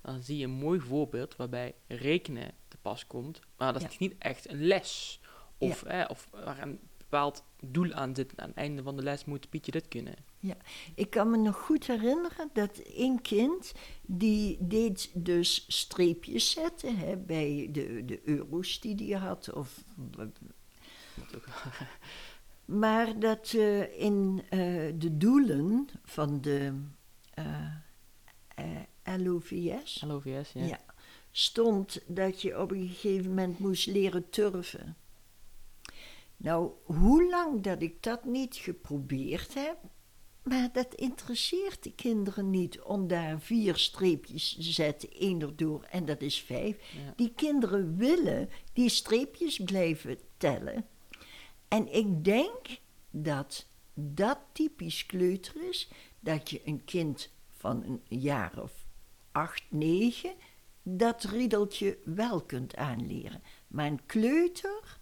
dan 0.00 0.22
zie 0.22 0.36
je 0.38 0.44
een 0.44 0.50
mooi 0.50 0.80
voorbeeld 0.80 1.36
waarbij 1.36 1.74
rekenen 1.88 2.54
te 2.68 2.76
pas 2.76 3.06
komt. 3.06 3.40
Maar 3.56 3.72
dat 3.72 3.82
Ja. 3.82 3.88
is 3.88 3.98
niet 3.98 4.14
echt 4.18 4.48
een 4.48 4.66
les. 4.66 5.20
Of, 5.58 5.84
of 6.08 6.28
waar 6.30 6.62
een 6.62 6.80
bepaald 7.12 7.44
doel 7.60 7.92
aan 7.92 8.14
zit. 8.14 8.32
Aan 8.36 8.48
het 8.48 8.56
einde 8.56 8.82
van 8.82 8.96
de 8.96 9.02
les 9.02 9.24
moet 9.24 9.50
Pietje 9.50 9.70
dit 9.70 9.88
kunnen. 9.88 10.14
Ik 10.94 11.10
kan 11.10 11.30
me 11.30 11.36
nog 11.36 11.56
goed 11.56 11.86
herinneren 11.86 12.50
dat 12.52 12.78
één 12.78 13.22
kind, 13.22 13.72
die 14.02 14.56
deed 14.60 15.10
dus 15.14 15.64
streepjes 15.68 16.50
zetten 16.50 16.96
hè, 16.96 17.16
bij 17.16 17.68
de, 17.72 18.04
de 18.04 18.20
euro's 18.24 18.80
die 18.80 18.94
hij 18.96 19.18
had. 19.18 19.52
Of, 19.52 19.84
maar 22.82 23.18
dat 23.18 23.52
eh, 23.52 24.00
in 24.00 24.42
eh, 24.48 24.58
de 24.94 25.16
doelen 25.16 25.88
van 26.04 26.40
de 26.40 26.80
eh, 27.34 27.72
LOVS 29.18 30.04
LOVS, 30.06 30.52
ja. 30.52 30.64
ja. 30.64 30.80
stond 31.30 32.00
dat 32.06 32.42
je 32.42 32.60
op 32.60 32.70
een 32.70 32.88
gegeven 32.88 33.28
moment 33.28 33.58
moest 33.58 33.86
leren 33.86 34.30
turven. 34.30 34.96
Nou, 36.42 36.70
hoe 36.84 37.28
lang 37.28 37.62
dat 37.62 37.82
ik 37.82 38.02
dat 38.02 38.24
niet 38.24 38.56
geprobeerd 38.56 39.54
heb, 39.54 39.76
maar 40.42 40.68
dat 40.72 40.94
interesseert 40.94 41.82
de 41.82 41.94
kinderen 41.94 42.50
niet 42.50 42.80
om 42.80 43.06
daar 43.06 43.40
vier 43.40 43.76
streepjes 43.76 44.54
te 44.54 44.62
zetten, 44.62 45.10
één 45.10 45.40
erdoor 45.40 45.82
en 45.90 46.04
dat 46.04 46.20
is 46.20 46.40
vijf. 46.40 46.76
Ja. 46.76 47.12
Die 47.16 47.32
kinderen 47.34 47.96
willen 47.96 48.48
die 48.72 48.88
streepjes 48.88 49.58
blijven 49.58 50.18
tellen. 50.36 50.86
En 51.68 51.94
ik 51.94 52.24
denk 52.24 52.80
dat 53.10 53.66
dat 53.94 54.38
typisch 54.52 55.06
kleuter 55.06 55.68
is, 55.68 55.90
dat 56.20 56.50
je 56.50 56.60
een 56.64 56.84
kind 56.84 57.30
van 57.50 57.82
een 57.84 58.18
jaar 58.18 58.62
of 58.62 58.72
acht, 59.32 59.64
negen, 59.68 60.32
dat 60.82 61.24
riedeltje 61.24 61.98
wel 62.04 62.40
kunt 62.40 62.76
aanleren. 62.76 63.42
Maar 63.68 63.86
een 63.86 64.06
kleuter, 64.06 65.00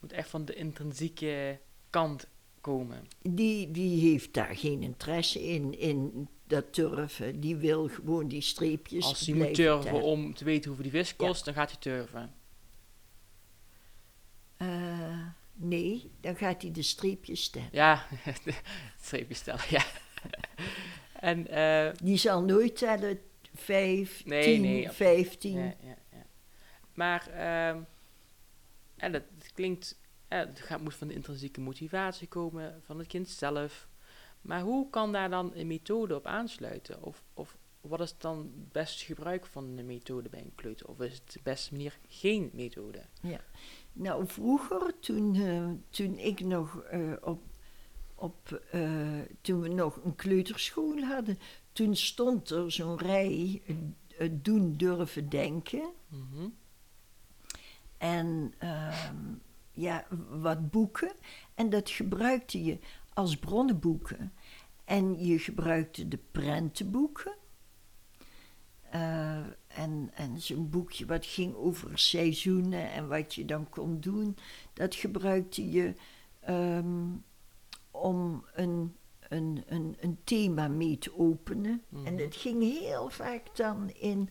Moet 0.00 0.12
echt 0.12 0.28
van 0.28 0.44
de 0.44 0.54
intrinsieke 0.54 1.58
kant 1.90 2.26
komen. 2.60 3.04
die, 3.22 3.70
die 3.70 4.10
heeft 4.10 4.34
daar 4.34 4.56
geen 4.56 4.82
interesse 4.82 5.42
in, 5.42 5.78
in 5.78 6.28
dat 6.46 6.72
turven. 6.72 7.40
Die 7.40 7.56
wil 7.56 7.88
gewoon 7.88 8.28
die 8.28 8.40
streepjes 8.40 9.04
Als 9.04 9.20
je 9.26 9.34
moet 9.34 9.54
turven 9.54 9.90
tellen. 9.90 10.02
om 10.02 10.34
te 10.34 10.44
weten 10.44 10.66
hoeveel 10.70 10.90
die 10.90 11.00
vis 11.00 11.16
kost, 11.16 11.44
dan 11.44 11.54
gaat 11.54 11.70
je 11.70 11.78
turven. 11.78 12.32
Eh, 14.56 15.26
nee, 15.54 16.10
dan 16.20 16.36
gaat 16.36 16.62
hij 16.62 16.70
de 16.70 16.82
streepjes 16.82 17.48
tellen. 17.48 17.68
Ja, 17.72 18.06
streepje 19.02 19.34
stellen, 19.34 19.64
ja. 19.70 19.84
en, 21.20 21.46
eh 21.48 21.92
Die 22.02 22.16
zal 22.16 22.42
nooit 22.42 22.76
tellen 22.76 23.20
5, 23.54 24.24
Nee, 24.24 24.42
10, 24.42 24.60
nee, 24.60 24.90
15. 24.90 25.52
ja, 25.58 25.64
ja, 25.64 25.96
ja. 26.12 26.26
Maar, 26.94 27.26
ehm 27.28 27.82
ja, 28.98 29.08
dat, 29.08 29.22
dat 29.38 29.52
klinkt, 29.52 29.98
ja, 30.28 30.36
het 30.36 30.60
gaat, 30.60 30.80
moet 30.80 30.94
van 30.94 31.08
de 31.08 31.14
intrinsieke 31.14 31.60
motivatie 31.60 32.28
komen 32.28 32.82
van 32.84 32.98
het 32.98 33.06
kind 33.06 33.28
zelf. 33.28 33.88
Maar 34.40 34.60
hoe 34.60 34.90
kan 34.90 35.12
daar 35.12 35.30
dan 35.30 35.52
een 35.54 35.66
methode 35.66 36.14
op 36.14 36.26
aansluiten? 36.26 37.02
Of, 37.02 37.24
of 37.34 37.56
wat 37.80 38.00
is 38.00 38.18
dan 38.18 38.38
het 38.38 38.72
beste 38.72 39.04
gebruik 39.04 39.46
van 39.46 39.78
een 39.78 39.86
methode 39.86 40.28
bij 40.28 40.40
een 40.40 40.54
kleuter? 40.54 40.88
Of 40.88 41.00
is 41.00 41.14
het 41.14 41.32
de 41.32 41.40
beste 41.42 41.72
manier 41.72 41.98
geen 42.08 42.50
methode? 42.52 43.02
Nou, 43.92 44.26
vroeger, 44.26 44.98
toen, 45.00 45.34
eh, 45.34 45.70
toen 45.90 46.18
ik 46.18 46.40
nog 46.40 46.82
eh, 46.82 47.12
op, 47.20 47.42
op 48.14 48.62
eh, 48.70 49.20
toen 49.40 49.60
we 49.60 49.68
nog 49.68 50.04
een 50.04 50.14
kleuterschool 50.14 51.00
hadden, 51.00 51.38
toen 51.72 51.96
stond 51.96 52.50
er 52.50 52.72
zo'n 52.72 52.98
rij 52.98 53.62
eh, 53.66 53.76
het 54.08 54.44
doen 54.44 54.76
durven 54.76 55.28
denken. 55.28 55.92
Mhm. 56.08 56.48
En 57.98 58.54
ehm, 58.58 59.16
ja, 59.72 60.06
wat 60.30 60.70
boeken. 60.70 61.12
En 61.54 61.70
dat 61.70 61.90
gebruikte 61.90 62.64
je 62.64 62.78
als 63.12 63.36
bronnenboeken. 63.36 64.32
En 64.84 65.24
je 65.26 65.38
gebruikte 65.38 66.08
de 66.08 66.18
prentenboeken. 66.30 67.32
Eh, 68.90 69.36
en 69.66 70.10
en 70.14 70.40
zo'n 70.40 70.70
boekje 70.70 71.06
wat 71.06 71.26
ging 71.26 71.54
over 71.54 71.98
seizoenen 71.98 72.90
en 72.92 73.08
wat 73.08 73.34
je 73.34 73.44
dan 73.44 73.68
kon 73.68 74.00
doen. 74.00 74.36
Dat 74.72 74.94
gebruikte 74.94 75.70
je 75.70 75.94
ehm, 76.40 77.06
om 77.90 78.44
een, 78.54 78.96
een, 79.28 79.64
een, 79.66 79.96
een 80.00 80.18
thema 80.24 80.68
mee 80.68 80.98
te 80.98 81.18
openen. 81.18 81.82
En 81.92 82.02
Mhm. 82.14 82.18
het 82.18 82.36
ging 82.36 82.62
heel 82.62 83.08
vaak 83.10 83.56
dan 83.56 83.90
in 83.90 84.30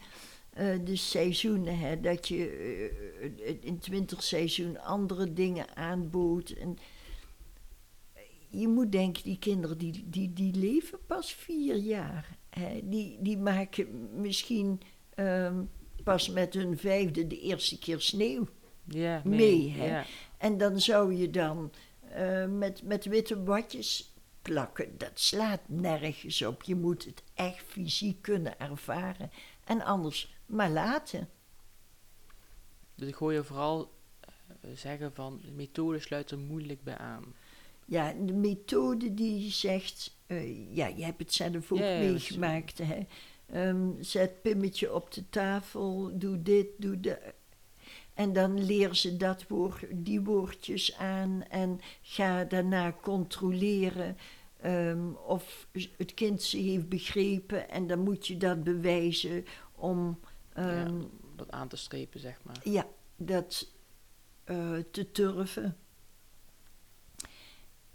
eh, 0.58 0.80
de 0.84 0.96
seizoenen, 0.96 1.80
hè, 1.80 2.00
dat 2.00 2.28
je 2.28 2.50
eh, 3.40 3.56
in 3.62 3.74
het 3.74 3.88
winterseizoen 3.88 4.80
andere 4.80 5.34
dingen 5.34 5.76
aanbood. 5.76 6.50
En 6.50 6.78
je 8.50 8.68
moet 8.68 8.92
denken, 8.92 9.24
die 9.24 9.40
kinderen 9.40 9.78
die, 9.78 10.06
die, 10.10 10.34
die 10.34 10.54
leven 10.56 11.00
pas 11.08 11.34
vier 11.34 11.76
jaar. 11.76 12.38
Hè. 12.50 12.80
Die, 12.84 13.18
die 13.22 13.38
maken 13.38 14.10
misschien 14.22 14.82
ehm, 15.16 15.64
pas 16.04 16.30
met 16.30 16.54
hun 16.54 16.78
vijfde 16.78 17.28
de 17.28 17.40
eerste 17.40 17.80
keer 17.80 18.02
sneeuw. 18.02 18.48
Mee, 19.24 19.72
hè? 19.72 20.02
En 20.38 20.58
dan 20.58 20.80
zou 20.80 21.16
je 21.16 21.30
dan 21.30 21.72
eh, 22.10 22.46
met, 22.46 22.84
met 22.84 23.06
witte 23.06 23.44
watjes 23.44 24.14
plakken. 24.42 24.98
Dat 24.98 25.20
slaat 25.20 25.62
nergens 25.66 26.42
op. 26.42 26.64
Je 26.64 26.76
moet 26.76 27.06
het 27.06 27.24
echt 27.34 27.64
fysiek 27.68 28.22
kunnen 28.22 28.60
ervaren. 28.60 29.32
En 29.66 29.82
anders 29.82 30.37
maar 30.48 30.70
laten. 30.70 31.30
Dus 32.96 33.08
ik 33.08 33.16
hoor 33.16 33.34
je 33.34 33.44
vooral 33.44 33.92
eh, 34.18 34.70
zeggen 34.74 35.14
van, 35.14 35.42
de 35.46 35.52
methode 35.52 36.00
sluit 36.00 36.32
er 36.32 36.40
moeilijk 36.40 36.84
bij 36.84 36.98
aan. 36.98 37.24
Ja, 37.86 38.14
de 38.14 38.34
methode 38.34 39.14
die 39.14 39.52
zegt, 39.52 40.18
eh, 40.26 40.76
ja, 40.76 40.88
je 40.88 41.04
hebt 41.04 41.20
het 41.20 41.34
zelf 41.34 41.72
ook 41.72 41.80
meegemaakt, 41.80 42.78
hè. 42.78 43.06
Ehm, 43.46 43.90
zet 44.00 44.42
pimmetje 44.42 44.94
op 44.94 45.14
de 45.14 45.30
tafel, 45.30 46.12
doe 46.18 46.42
dit, 46.42 46.68
doe 46.78 47.00
dat. 47.00 47.20
En 48.14 48.34
dan 48.34 48.66
leer 48.66 48.96
ze 48.96 49.18
dat 49.18 49.48
woord, 49.48 49.86
die 49.92 50.22
woordjes 50.22 50.98
aan 50.98 51.44
en 51.50 51.80
ga 52.02 52.44
daarna 52.44 52.96
controleren 53.02 54.18
ehm, 54.62 55.12
of 55.26 55.68
het 55.98 56.14
kind 56.14 56.44
ze 56.44 56.58
heeft 56.58 56.90
begrepen. 56.90 57.70
En 57.70 57.88
dan 57.88 58.00
moet 58.00 58.28
je 58.28 58.38
dat 58.38 58.64
bewijzen 58.64 59.46
om 59.76 60.20
Ja, 60.58 60.86
ehm, 60.86 61.02
dat 61.36 61.52
aan 61.52 61.68
te 61.68 61.76
strepen, 61.76 62.20
zeg 62.20 62.44
maar. 62.44 62.60
ja, 62.64 62.88
dat 63.16 63.72
eh, 64.44 64.78
te 64.92 65.12
turven. 65.12 65.78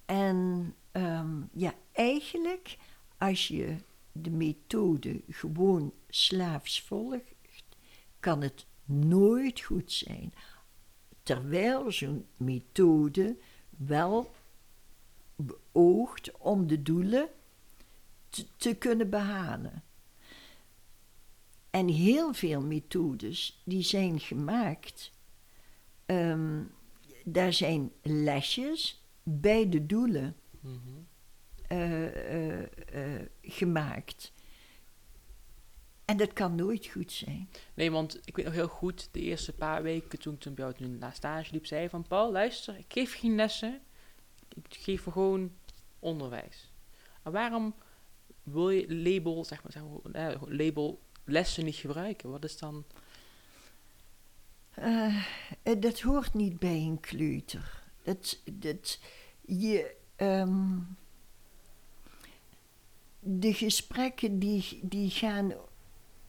En 0.05 0.75
ehm, 0.92 1.42
ja, 1.53 1.75
eigenlijk 1.92 2.79
als 3.18 3.48
je 3.48 3.77
de 4.12 4.31
methode 4.31 5.22
gewoon 5.29 5.92
slaafs 6.09 6.83
volgt, 6.83 7.35
kan 8.20 8.42
het 8.42 8.66
nooit 8.85 9.61
goed 9.61 9.92
zijn. 9.92 10.35
Terwijl 11.22 11.92
zo'n 11.92 12.27
methode 12.37 13.37
wel 13.68 14.35
beoogt 15.37 16.38
om 16.38 16.66
de 16.66 16.83
doelen 16.83 17.29
te, 18.29 18.46
te 18.57 18.75
kunnen 18.75 19.11
behalen. 19.11 19.83
En 21.72 21.88
heel 21.88 22.32
veel 22.35 22.61
methodes 22.62 23.62
die 23.64 23.82
zijn 23.82 24.20
gemaakt, 24.20 25.11
ehm, 26.06 26.62
daar 27.24 27.52
zijn 27.52 27.92
lesjes 28.02 29.02
bij 29.22 29.68
de 29.68 29.87
doelen 29.87 30.37
Mhm. 30.61 30.78
eh, 31.68 32.06
eh, 32.06 32.61
eh, 32.92 33.26
gemaakt. 33.42 34.32
En 36.04 36.16
dat 36.16 36.32
kan 36.32 36.54
nooit 36.54 36.87
goed 36.87 37.12
zijn. 37.12 37.48
Nee, 37.74 37.90
want 37.90 38.20
ik 38.24 38.37
weet 38.37 38.44
nog 38.44 38.54
heel 38.54 38.68
goed, 38.68 39.08
de 39.12 39.20
eerste 39.20 39.52
paar 39.52 39.82
weken 39.82 40.18
toen 40.18 40.35
ik 40.35 40.40
toen 40.40 40.54
bij 40.54 40.64
jou 40.64 40.76
toen 40.76 40.98
naar 40.98 41.14
stage 41.14 41.52
liep, 41.52 41.66
zei 41.66 41.88
van 41.88 42.06
Paul, 42.06 42.32
luister, 42.32 42.78
ik 42.78 42.85
geef 42.88 43.18
geen 43.18 43.35
lessen, 43.35 43.80
ik 44.54 44.74
geef 44.74 45.02
gewoon 45.02 45.52
onderwijs. 45.98 46.70
En 47.22 47.32
waarom 47.32 47.74
wil 48.42 48.70
je 48.70 48.94
label, 48.94 49.44
zeg 49.44 49.62
maar, 49.62 49.72
zeg 49.72 49.82
maar 49.82 50.38
label 50.48 51.00
lessen 51.24 51.64
niet 51.64 51.74
gebruiken? 51.74 52.30
Wat 52.30 52.44
is 52.44 52.58
dan... 52.58 52.85
Eh, 54.74 55.16
eh, 55.62 55.80
dat 55.80 56.00
hoort 56.00 56.35
niet 56.35 56.58
bij 56.58 56.76
een 56.76 57.00
kleuter. 57.00 57.82
Dat, 58.02 58.40
dat 58.52 59.00
je. 59.40 59.94
ehm, 60.16 60.78
de 63.24 63.54
gesprekken 63.54 64.38
die, 64.38 64.80
die 64.82 65.11
gaan 65.11 65.52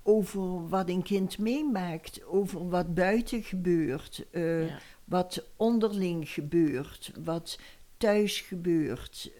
over 0.03 0.67
wat 0.69 0.89
een 0.89 1.03
kind 1.03 1.37
meemaakt, 1.37 2.25
over 2.25 2.69
wat 2.69 2.93
buiten 2.93 3.43
gebeurt, 3.43 4.25
eh, 4.31 4.67
ja. 4.67 4.79
wat 5.03 5.43
onderling 5.55 6.29
gebeurt, 6.29 7.11
wat 7.23 7.59
thuis 7.97 8.39
gebeurt. 8.41 9.31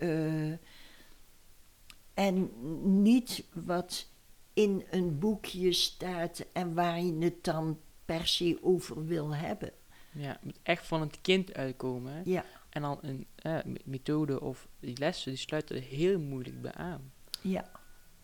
en 2.14 2.52
niet 3.02 3.44
wat 3.54 4.08
in 4.54 4.84
een 4.92 5.20
boekje 5.20 5.72
staat 5.74 6.46
en 6.54 6.74
waar 6.74 7.02
je 7.02 7.18
het 7.20 7.44
dan 7.44 7.80
per 8.06 8.28
se 8.28 8.58
over 8.62 9.06
wil 9.06 9.36
hebben. 9.36 9.72
ja, 10.12 10.28
het 10.32 10.44
moet 10.44 10.60
echt 10.64 10.88
van 10.88 11.02
het 11.02 11.22
kind 11.22 11.54
uitkomen. 11.54 12.14
hè. 12.14 12.22
Ja, 12.26 12.46
En 12.70 12.82
dan 12.82 12.98
een 13.02 13.28
eh, 13.36 13.58
me- 13.66 13.80
methode 13.86 14.42
of 14.42 14.68
die 14.80 14.98
lessen, 14.98 15.32
die 15.32 15.40
sluiten 15.40 15.76
er 15.76 15.82
heel 15.82 16.20
moeilijk 16.20 16.62
bij 16.62 16.74
aan. 16.74 17.12
ja, 17.42 17.70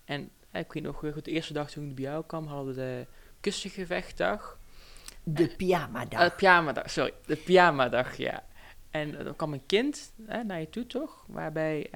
En 0.05 0.29
eh, 0.51 0.61
ik 0.61 0.73
weet 0.73 0.83
nog 0.83 0.97
goed, 0.97 1.25
de 1.25 1.31
eerste 1.31 1.53
dag 1.53 1.71
toen 1.71 1.89
ik 1.89 1.95
bij 1.95 2.03
jou 2.03 2.23
kwam, 2.25 2.47
hadden 2.47 2.75
we 2.75 2.81
de 2.81 3.05
kussengevechtdag. 3.39 4.59
De 5.23 5.47
pyjama-dag. 5.57 6.29
Uh, 6.31 6.35
pyjama-dag, 6.35 6.89
sorry. 6.91 7.13
De 7.25 7.35
pyjama-dag, 7.35 8.15
ja. 8.17 8.43
En 8.89 9.09
uh, 9.09 9.23
dan 9.23 9.35
kwam 9.35 9.53
een 9.53 9.65
kind 9.65 10.13
hè, 10.25 10.43
naar 10.43 10.59
je 10.59 10.69
toe, 10.69 10.87
toch? 10.87 11.25
Waarbij 11.27 11.87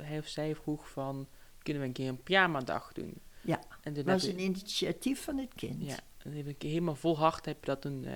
hij 0.00 0.18
of 0.18 0.26
zij 0.26 0.54
vroeg 0.54 0.88
van, 0.90 1.28
kunnen 1.62 1.82
we 1.82 1.88
een 1.88 1.94
keer 1.94 2.08
een 2.08 2.22
pyjama-dag 2.22 2.92
doen? 2.92 3.20
Ja, 3.42 3.60
dat 3.92 4.04
was 4.04 4.24
een 4.24 4.40
initiatief 4.40 5.24
van 5.24 5.38
het 5.38 5.54
kind. 5.54 5.84
Ja, 5.84 5.98
en 6.18 6.32
heb 6.32 6.46
ik 6.46 6.62
helemaal 6.62 6.94
vol 6.94 7.18
hart 7.18 7.44
heb 7.44 7.64
dat 7.64 7.80
toen 7.80 8.04
uh, 8.04 8.14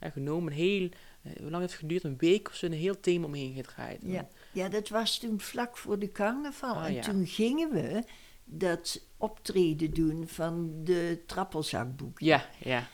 genomen. 0.00 0.52
Heel, 0.52 0.82
uh, 0.82 1.32
hoe 1.36 1.50
lang 1.50 1.58
heeft 1.58 1.72
het 1.72 1.80
geduurd? 1.80 2.04
Een 2.04 2.16
week 2.16 2.48
of 2.48 2.54
zo, 2.54 2.66
een 2.66 2.72
heel 2.72 3.00
thema 3.00 3.26
omheen 3.26 3.54
gedraaid. 3.54 4.02
Ja. 4.04 4.28
ja, 4.52 4.68
dat 4.68 4.88
was 4.88 5.18
toen 5.18 5.40
vlak 5.40 5.76
voor 5.76 5.98
de 5.98 6.12
carnaval. 6.12 6.74
Oh, 6.74 6.84
en 6.84 6.92
ja. 6.92 7.02
toen 7.02 7.26
gingen 7.26 7.70
we 7.70 8.04
dat 8.44 9.06
optreden 9.16 9.90
doen 9.90 10.28
van 10.28 10.84
de 10.84 11.22
trappelzakboek. 11.26 12.20
Ja, 12.20 12.48
ja. 12.58 12.88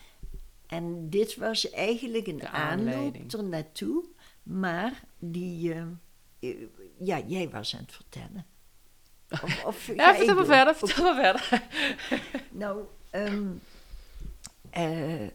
En 0.67 1.11
dit 1.11 1.37
was 1.37 1.71
eigenlijk 1.71 2.27
een 2.27 2.47
aanloop 2.47 3.33
er 3.33 3.45
naartoe. 3.45 4.05
Maar 4.43 5.05
die, 5.19 5.75
uh, 6.41 6.55
ja, 6.99 7.21
jij 7.27 7.51
was 7.51 7.75
aan 7.75 7.83
het 7.83 7.93
vertellen. 7.93 8.47
Of, 9.31 9.65
of 9.65 9.87
ja, 9.97 10.15
vertel 10.15 10.35
maar 10.35 10.45
verder, 10.45 10.75
vertel 10.75 11.05
maar 11.05 11.15
verder. 11.15 11.63
nou, 12.51 12.85
um, 13.13 13.61
uh, 14.77 15.23
uh, 15.23 15.29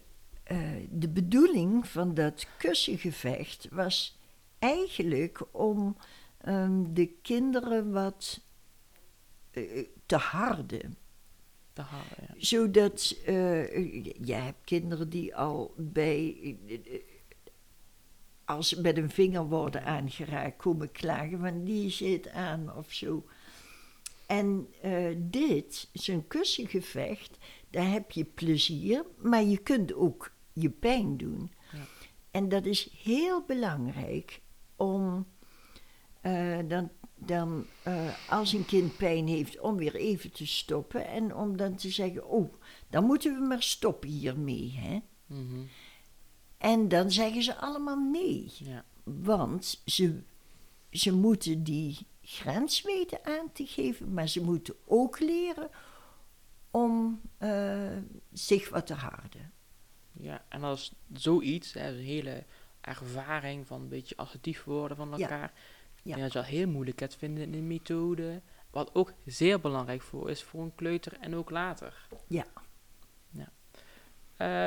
de 0.90 1.10
bedoeling 1.10 1.88
van 1.88 2.14
dat 2.14 2.48
kussengevecht 2.58 3.68
was 3.72 4.18
eigenlijk 4.60 5.42
om 5.52 5.98
um, 6.48 6.94
de 6.94 7.08
kinderen 7.22 7.92
wat 7.92 8.40
te 10.06 10.16
harden. 10.16 10.98
Te 11.74 11.82
harden, 11.82 12.28
ja. 12.28 12.34
Zodat, 12.38 13.16
jij 14.22 14.42
hebt 14.42 14.64
kinderen 14.64 15.10
die 15.10 15.36
al 15.36 15.74
bij 15.78 16.36
als 18.46 18.70
ze 18.70 18.82
met 18.82 18.98
een 18.98 19.10
vinger 19.10 19.46
worden 19.46 19.84
aangeraakt, 19.84 20.58
komen 20.58 20.92
klagen 20.92 21.40
van 21.40 21.64
die 21.64 21.90
zit 21.90 22.30
aan 22.30 22.76
of 22.76 22.92
zo. 22.92 23.26
En 24.26 24.68
uh, 24.86 25.16
dit, 25.18 25.90
zo'n 25.94 26.28
kussengevecht, 26.28 27.38
daar 27.70 27.92
heb 27.92 28.12
je 28.12 28.26
plezier, 28.26 29.06
maar 29.18 29.44
je 29.44 29.58
kunt 29.58 29.94
ook 29.94 30.32
je 30.54 30.70
pijn 30.70 31.18
doen. 31.18 31.52
Ja. 31.72 31.80
En 32.32 32.50
dat 32.50 32.66
is 32.66 32.90
heel 33.04 33.44
belangrijk 33.46 34.42
om 34.76 35.28
uh, 36.24 36.60
dan, 36.68 36.90
dan 37.16 37.66
uh, 37.88 38.30
als 38.30 38.54
een 38.54 38.66
kind 38.66 38.98
pijn 38.98 39.28
heeft, 39.28 39.60
om 39.60 39.76
weer 39.78 39.96
even 39.96 40.32
te 40.32 40.48
stoppen 40.48 41.08
en 41.08 41.36
om 41.36 41.58
dan 41.58 41.76
te 41.76 41.90
zeggen: 41.90 42.28
Oh, 42.28 42.54
dan 42.90 43.06
moeten 43.06 43.40
we 43.40 43.46
maar 43.46 43.64
stoppen 43.64 44.10
hiermee. 44.10 44.74
Hè? 44.76 45.00
Mm 45.26 45.50
-hmm. 45.50 45.68
En 46.58 46.88
dan 46.88 47.12
zeggen 47.12 47.44
ze 47.44 47.56
allemaal 47.56 48.00
nee. 48.00 48.52
Ja. 48.58 48.86
Want 49.04 49.82
ze, 49.86 50.22
ze 50.90 51.14
moeten 51.14 51.64
die 51.64 51.98
grens 52.26 52.82
weten 52.82 53.26
aan 53.26 53.52
te 53.52 53.66
geven, 53.66 54.14
maar 54.14 54.28
ze 54.28 54.42
moeten 54.42 54.76
ook 54.86 55.20
leren 55.20 55.70
om 56.72 57.22
uh, 57.40 57.98
zich 58.32 58.70
wat 58.70 58.88
te 58.88 58.94
harden. 58.94 59.54
Ja, 60.12 60.46
en 60.50 60.64
als 60.64 60.94
zoiets, 61.14 61.74
hè, 61.74 61.88
een 61.88 62.04
hele 62.04 62.44
ervaring 62.82 63.68
van 63.68 63.82
een 63.82 63.90
beetje 63.90 64.18
assertief 64.18 64.64
worden 64.64 64.98
van 64.98 65.12
elkaar, 65.12 65.54
ja. 66.04 66.16
ja. 66.16 66.22
dat 66.22 66.34
je 66.34 66.40
al 66.40 66.46
heel 66.46 66.68
moeilijk 66.68 67.00
het 67.00 67.16
vinden 67.16 67.44
in 67.44 67.54
een 67.54 67.68
methode, 67.68 68.42
wat 68.70 68.96
ook 68.96 69.14
zeer 69.26 69.60
belangrijk 69.60 70.02
voor 70.02 70.30
is 70.30 70.44
voor 70.44 70.62
een 70.62 70.76
kleuter 70.76 71.18
en 71.20 71.36
ook 71.36 71.50
later. 71.50 72.08
Ja. 72.28 72.46
ja. 73.30 73.52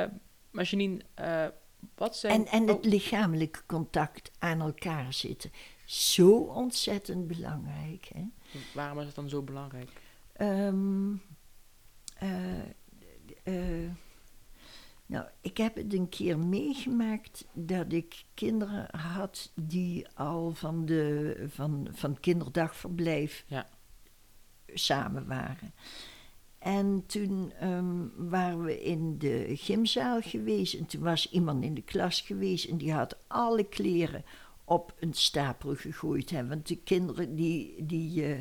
Uh, 0.05 0.11
maar 0.51 0.63
Janine, 0.63 1.01
uh, 1.19 1.47
wat 1.95 2.17
zijn... 2.17 2.45
En, 2.45 2.51
en 2.51 2.67
het 2.67 2.85
oh. 2.85 2.91
lichamelijke 2.91 3.65
contact 3.65 4.31
aan 4.37 4.61
elkaar 4.61 5.13
zitten 5.13 5.51
zo 5.89 6.37
ontzettend 6.37 7.27
belangrijk. 7.27 8.09
Hè? 8.13 8.23
Waarom 8.73 8.99
is 8.99 9.05
het 9.05 9.15
dan 9.15 9.29
zo 9.29 9.41
belangrijk? 9.41 9.89
Um, 10.41 11.21
nou, 15.05 15.25
ik 15.41 15.57
heb 15.57 15.75
het 15.75 15.93
een 15.93 16.09
keer 16.09 16.39
meegemaakt 16.39 17.45
dat 17.53 17.93
ik 17.93 18.23
kinderen 18.33 18.87
had 18.97 19.51
die 19.55 20.07
al 20.13 20.53
van, 20.53 20.85
de, 20.85 21.35
van, 21.49 21.87
van 21.91 22.19
kinderdagverblijf 22.19 23.43
ja. 23.47 23.69
samen 24.73 25.27
waren. 25.27 25.73
En 26.59 27.03
toen 27.05 27.53
um, 27.67 28.11
waren 28.15 28.63
we 28.63 28.83
in 28.83 29.17
de 29.17 29.47
gymzaal 29.55 30.21
geweest 30.21 30.73
en 30.73 30.85
toen 30.85 31.01
was 31.01 31.29
iemand 31.29 31.63
in 31.63 31.73
de 31.73 31.81
klas 31.81 32.21
geweest 32.21 32.65
en 32.65 32.77
die 32.77 32.93
had 32.93 33.17
alle 33.27 33.63
kleren 33.63 34.23
op 34.69 34.95
een 34.99 35.13
stapel 35.13 35.75
gegooid 35.75 36.29
hebben. 36.29 36.49
Want 36.49 36.67
de 36.67 36.77
kinderen 36.77 37.35
die, 37.35 37.85
die, 37.85 38.29
uh, 38.29 38.37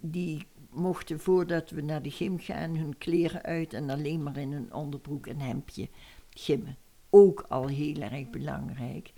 die 0.00 0.46
mochten 0.70 1.20
voordat 1.20 1.70
we 1.70 1.80
naar 1.80 2.02
de 2.02 2.10
gym 2.10 2.38
gaan 2.38 2.76
hun 2.76 2.98
kleren 2.98 3.42
uit 3.42 3.72
en 3.72 3.90
alleen 3.90 4.22
maar 4.22 4.36
in 4.36 4.52
een 4.52 4.72
onderbroek 4.72 5.26
en 5.26 5.40
hemdje 5.40 5.88
gimmen. 6.30 6.76
Ook 7.10 7.44
al 7.48 7.66
heel 7.66 8.00
erg 8.00 8.30
belangrijk. 8.30 9.12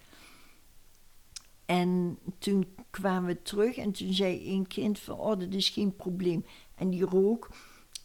En 1.67 2.19
toen 2.39 2.67
kwamen 2.91 3.35
we 3.35 3.43
terug 3.43 3.77
en 3.77 3.93
toen 3.93 4.13
zei 4.13 4.55
een 4.55 4.67
kind 4.67 4.99
van, 4.99 5.19
oh 5.19 5.39
dat 5.39 5.55
is 5.55 5.69
geen 5.69 5.97
probleem. 5.97 6.45
En 6.75 6.91
die 6.91 7.05
rook 7.05 7.49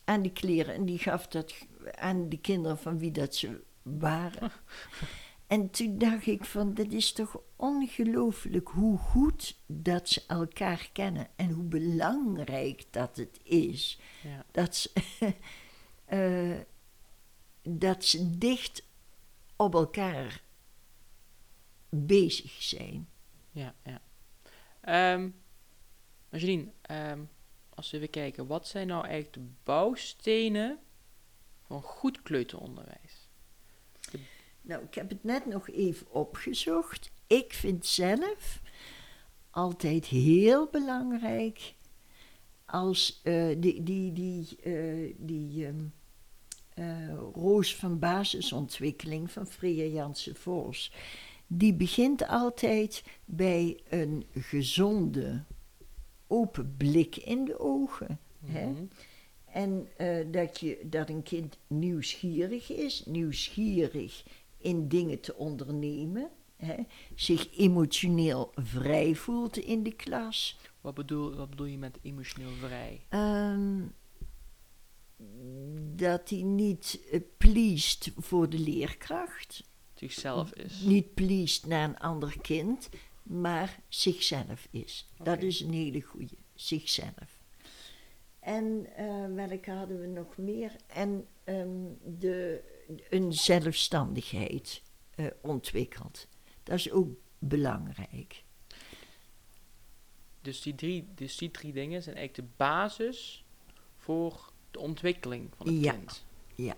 aan 0.03 0.21
die 0.21 0.31
kleren 0.31 0.73
en 0.73 0.85
die 0.85 0.99
gaf 0.99 1.27
dat 1.27 1.53
aan 1.91 2.29
de 2.29 2.37
kinderen 2.37 2.77
van 2.77 2.99
wie 2.99 3.11
dat 3.11 3.35
ze 3.35 3.61
waren. 3.81 4.51
En 5.47 5.69
toen 5.69 5.97
dacht 5.97 6.25
ik 6.25 6.45
van, 6.45 6.73
dat 6.73 6.91
is 6.91 7.11
toch 7.11 7.39
ongelooflijk 7.55 8.67
hoe 8.67 8.97
goed 8.97 9.59
dat 9.65 10.09
ze 10.09 10.23
elkaar 10.27 10.89
kennen 10.93 11.27
en 11.35 11.49
hoe 11.49 11.63
belangrijk 11.63 12.85
dat 12.89 13.17
het 13.17 13.39
is. 13.43 13.99
Ja. 14.23 14.45
Dat, 14.51 14.75
ze, 14.75 14.91
uh, 16.09 16.59
dat 17.79 18.05
ze 18.05 18.37
dicht 18.37 18.83
op 19.55 19.73
elkaar 19.73 20.41
bezig 21.89 22.61
zijn. 22.61 23.09
Ja, 23.51 23.75
ja. 23.83 24.01
Um, 25.13 25.35
um, 26.89 27.29
als 27.69 27.91
we 27.91 27.97
even 27.97 28.09
kijken, 28.09 28.47
wat 28.47 28.67
zijn 28.67 28.87
nou 28.87 29.03
eigenlijk 29.05 29.33
de 29.33 29.53
bouwstenen 29.63 30.79
van 31.61 31.81
goed 31.81 32.21
kleuteronderwijs? 32.21 33.04
Nou, 34.65 34.83
ik 34.83 34.93
heb 34.93 35.09
het 35.09 35.23
net 35.23 35.45
nog 35.45 35.69
even 35.69 36.11
opgezocht. 36.11 37.11
Ik 37.27 37.53
vind 37.53 37.85
zelf 37.85 38.61
altijd 39.49 40.05
heel 40.05 40.67
belangrijk 40.71 41.73
als 42.65 43.21
uh, 43.23 43.55
die, 43.57 43.83
die, 43.83 44.13
die, 44.13 44.57
uh, 44.63 45.13
die 45.17 45.65
um, 45.65 45.93
uh, 46.75 47.13
roos 47.33 47.75
van 47.75 47.99
basisontwikkeling 47.99 49.31
van 49.31 49.47
Freya 49.47 49.85
Jansen 49.85 50.35
Vos. 50.35 50.91
Die 51.47 51.73
begint 51.73 52.27
altijd 52.27 53.03
bij 53.25 53.79
een 53.89 54.25
gezonde, 54.33 55.43
open 56.27 56.75
blik 56.77 57.15
in 57.15 57.45
de 57.45 57.59
ogen. 57.59 58.19
Mm 58.39 58.49
-hmm. 58.49 58.55
hè? 58.55 58.69
Mhm. 58.69 58.83
En 59.45 59.87
dat, 60.31 60.59
je, 60.59 60.79
dat 60.83 61.09
een 61.09 61.23
kind 61.23 61.57
nieuwsgierig 61.67 62.71
is, 62.71 63.03
nieuwsgierig 63.05 64.23
in 64.65 64.87
dingen 64.87 65.19
te 65.19 65.35
ondernemen. 65.35 66.29
Hè, 66.55 66.75
zich 67.15 67.57
emotioneel 67.57 68.51
vrij 68.55 69.15
voelt 69.15 69.57
in 69.57 69.83
de 69.83 69.93
klas. 69.93 70.59
Wat 70.81 70.93
bedoel, 70.93 71.35
wat 71.35 71.49
bedoel 71.49 71.65
je 71.65 71.77
met 71.77 71.99
emotioneel 72.01 72.51
vrij? 72.51 73.05
Um, 73.09 73.93
dat 75.95 76.29
hij 76.29 76.41
niet 76.41 76.99
uh, 77.11 77.19
pleased 77.37 78.11
voor 78.17 78.49
de 78.49 78.59
leerkracht. 78.59 79.63
Zichzelf 79.93 80.53
is. 80.53 80.81
Niet 80.81 81.13
pleased 81.13 81.65
naar 81.65 81.89
een 81.89 81.97
ander 81.97 82.41
kind, 82.41 82.89
maar 83.23 83.79
zichzelf 83.87 84.67
is. 84.71 85.09
Dat 85.23 85.41
is 85.41 85.59
een 85.59 85.73
hele 85.73 86.01
goede. 86.01 86.35
Zichzelf. 86.53 87.43
En 88.39 88.87
uh, 88.99 89.25
welke 89.35 89.71
hadden 89.71 90.01
we 90.01 90.07
nog 90.07 90.37
meer? 90.37 90.75
En 90.87 91.27
um, 91.45 91.97
de 92.19 92.61
een 93.09 93.33
zelfstandigheid 93.33 94.81
uh, 95.15 95.25
ontwikkelt. 95.41 96.27
Dat 96.63 96.75
is 96.75 96.91
ook 96.91 97.09
belangrijk. 97.39 98.43
Dus 100.41 100.61
die, 100.61 100.75
drie, 100.75 101.07
dus 101.15 101.37
die 101.37 101.51
drie 101.51 101.73
dingen 101.73 102.03
zijn 102.03 102.15
eigenlijk 102.15 102.49
de 102.49 102.55
basis 102.57 103.45
voor 103.97 104.51
de 104.71 104.79
ontwikkeling 104.79 105.53
van 105.55 105.67
het 105.67 105.83
ja. 105.83 105.91
kind. 105.91 106.25
Ja. 106.55 106.75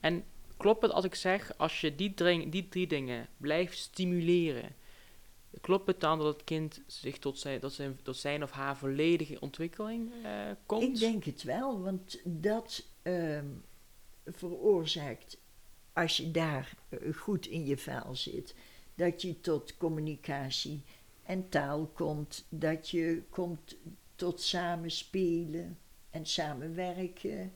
En 0.00 0.24
klopt 0.56 0.82
het 0.82 0.92
als 0.92 1.04
ik 1.04 1.14
zeg, 1.14 1.58
als 1.58 1.80
je 1.80 1.94
die, 1.94 2.14
dring, 2.14 2.52
die 2.52 2.68
drie 2.68 2.86
dingen 2.86 3.28
blijft 3.36 3.78
stimuleren, 3.78 4.74
klopt 5.60 5.86
het 5.86 6.00
dan 6.00 6.18
dat 6.18 6.34
het 6.34 6.44
kind 6.44 6.82
zich 6.86 7.18
tot 7.18 7.38
zijn, 7.38 7.60
tot 7.60 7.72
zijn, 7.72 7.98
tot 8.02 8.16
zijn 8.16 8.42
of 8.42 8.50
haar 8.50 8.76
volledige 8.76 9.40
ontwikkeling 9.40 10.12
eh, 10.22 10.30
komt? 10.66 10.82
Ik 10.82 10.98
denk 10.98 11.24
het 11.24 11.42
wel, 11.42 11.80
want 11.80 12.20
dat 12.24 12.86
ehm, 13.02 13.46
veroorzaakt, 14.26 15.38
als 15.92 16.16
je 16.16 16.30
daar 16.30 16.74
eh, 16.88 17.14
goed 17.14 17.46
in 17.46 17.66
je 17.66 17.76
vel 17.76 18.14
zit, 18.14 18.54
dat 18.94 19.22
je 19.22 19.40
tot 19.40 19.76
communicatie 19.76 20.82
en 21.22 21.48
taal 21.48 21.86
komt, 21.86 22.46
dat 22.48 22.88
je 22.88 23.22
komt 23.30 23.76
tot 24.14 24.40
samenspelen 24.40 25.78
en 26.10 26.26
samenwerken. 26.26 27.52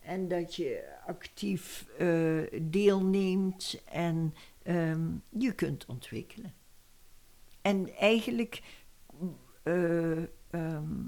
En 0.00 0.28
dat 0.28 0.54
je 0.54 0.94
actief 1.06 1.88
eh, 1.98 2.42
deelneemt 2.62 3.82
en 3.84 4.34
ehm, 4.62 5.08
je 5.28 5.52
kunt 5.52 5.86
ontwikkelen. 5.86 6.54
En 7.62 7.96
eigenlijk 7.96 8.62
eh, 9.62 10.22
ehm, 10.50 11.04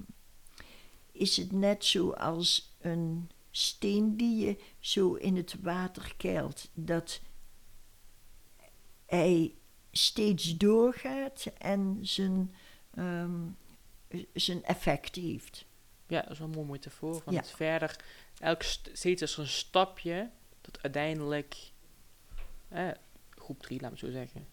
is 1.13 1.37
het 1.37 1.53
net 1.53 1.85
zoals 1.85 2.77
een 2.81 3.31
steen 3.51 4.17
die 4.17 4.47
je 4.47 4.59
zo 4.81 5.15
in 5.15 5.37
het 5.37 5.55
water 5.61 6.15
keilt, 6.17 6.69
dat 6.75 7.21
hij 9.07 9.55
steeds 9.93 10.57
doorgaat 10.57 11.47
en 11.59 11.99
zijn, 12.03 12.55
ehm, 12.95 13.41
zijn 14.35 14.65
effect 14.65 15.15
heeft. 15.15 15.67
Ja, 16.07 16.23
dat 16.23 16.31
is 16.31 16.39
wel 16.39 16.49
een 16.49 16.55
mooie 16.55 16.71
metafoor. 16.71 17.23
Van 17.23 17.33
Ja. 17.33 17.39
het 17.41 17.51
verder, 17.51 17.97
elk 18.39 18.63
st- 18.63 18.91
steeds 18.93 19.23
is 19.23 19.33
er 19.35 19.41
een 19.41 19.47
stapje 19.47 20.31
tot 20.61 20.83
uiteindelijk 20.83 21.57
eh, 22.69 22.89
groep 23.31 23.61
3, 23.63 23.81
laat 23.81 23.91
me 23.91 23.99
zo 23.99 24.11
zeggen. 24.11 24.47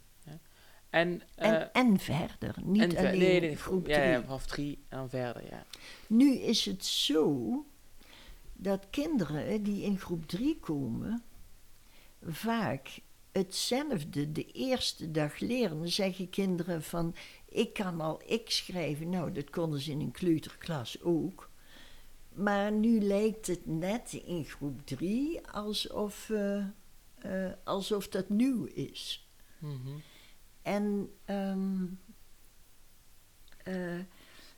En, 0.90 1.22
eh, 1.36 1.50
En, 1.50 1.74
en 1.74 2.00
verder, 2.00 2.56
niet 2.64 2.82
en 2.82 2.92
ver- 2.92 3.00
alleen 3.08 3.20
nee, 3.20 3.40
nee, 3.40 3.56
groep 3.56 3.88
ja, 3.88 4.04
ja, 4.04 4.12
drie. 4.14 4.24
vanaf 4.26 4.46
3 4.46 4.84
en 4.90 5.10
verder, 5.10 5.46
ja. 5.50 5.66
Nu 6.08 6.36
is 6.36 6.66
het 6.66 6.86
zo 6.86 7.66
dat 8.58 8.90
kinderen 8.90 9.64
die 9.64 9.84
in 9.84 10.00
groep 10.00 10.28
3 10.28 10.60
komen, 10.60 11.24
vaak 12.22 13.00
hetzelfde 13.32 14.32
de 14.32 14.52
eerste 14.52 15.12
dag 15.12 15.40
leren. 15.40 15.78
Dan 15.78 15.88
zeggen 15.88 16.30
kinderen 16.30 16.84
van, 16.84 17.16
ik 17.50 17.74
kan 17.74 18.02
al 18.02 18.22
X 18.46 18.58
schrijven. 18.58 19.10
Nou, 19.10 19.32
dat 19.32 19.50
konden 19.50 19.80
ze 19.80 19.92
in 19.92 20.00
een 20.00 20.12
kleuterklas 20.12 21.02
ook. 21.02 21.50
Maar 22.34 22.72
nu 22.72 23.00
lijkt 23.00 23.48
het 23.48 23.66
net 23.66 24.14
in 24.14 24.46
groep 24.46 24.86
3 24.86 25.48
alsof, 25.48 26.30
eh, 26.30 26.66
eh, 27.16 27.52
alsof 27.64 28.08
dat 28.08 28.30
nieuw 28.30 28.64
is. 28.64 29.30
Mhm. 29.60 29.98
En 30.62 31.10
eh, 33.64 34.00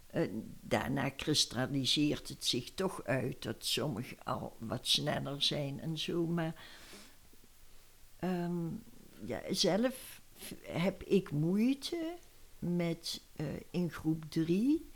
eh, 0.07 0.27
daarna 0.61 1.09
kristalliseert 1.09 2.27
het 2.27 2.45
zich 2.45 2.73
toch 2.73 3.03
uit 3.03 3.43
dat 3.43 3.65
sommigen 3.65 4.17
al 4.23 4.55
wat 4.59 4.87
sneller 4.87 5.41
zijn 5.41 5.79
en 5.79 5.97
zo. 5.97 6.25
Maar 6.25 6.63
ehm, 8.19 8.67
ja, 9.25 9.41
zelf 9.49 10.21
heb 10.63 11.03
ik 11.03 11.31
moeite 11.31 12.17
met 12.59 13.21
eh, 13.35 13.45
in 13.69 13.91
groep 13.91 14.23
drie 14.29 14.91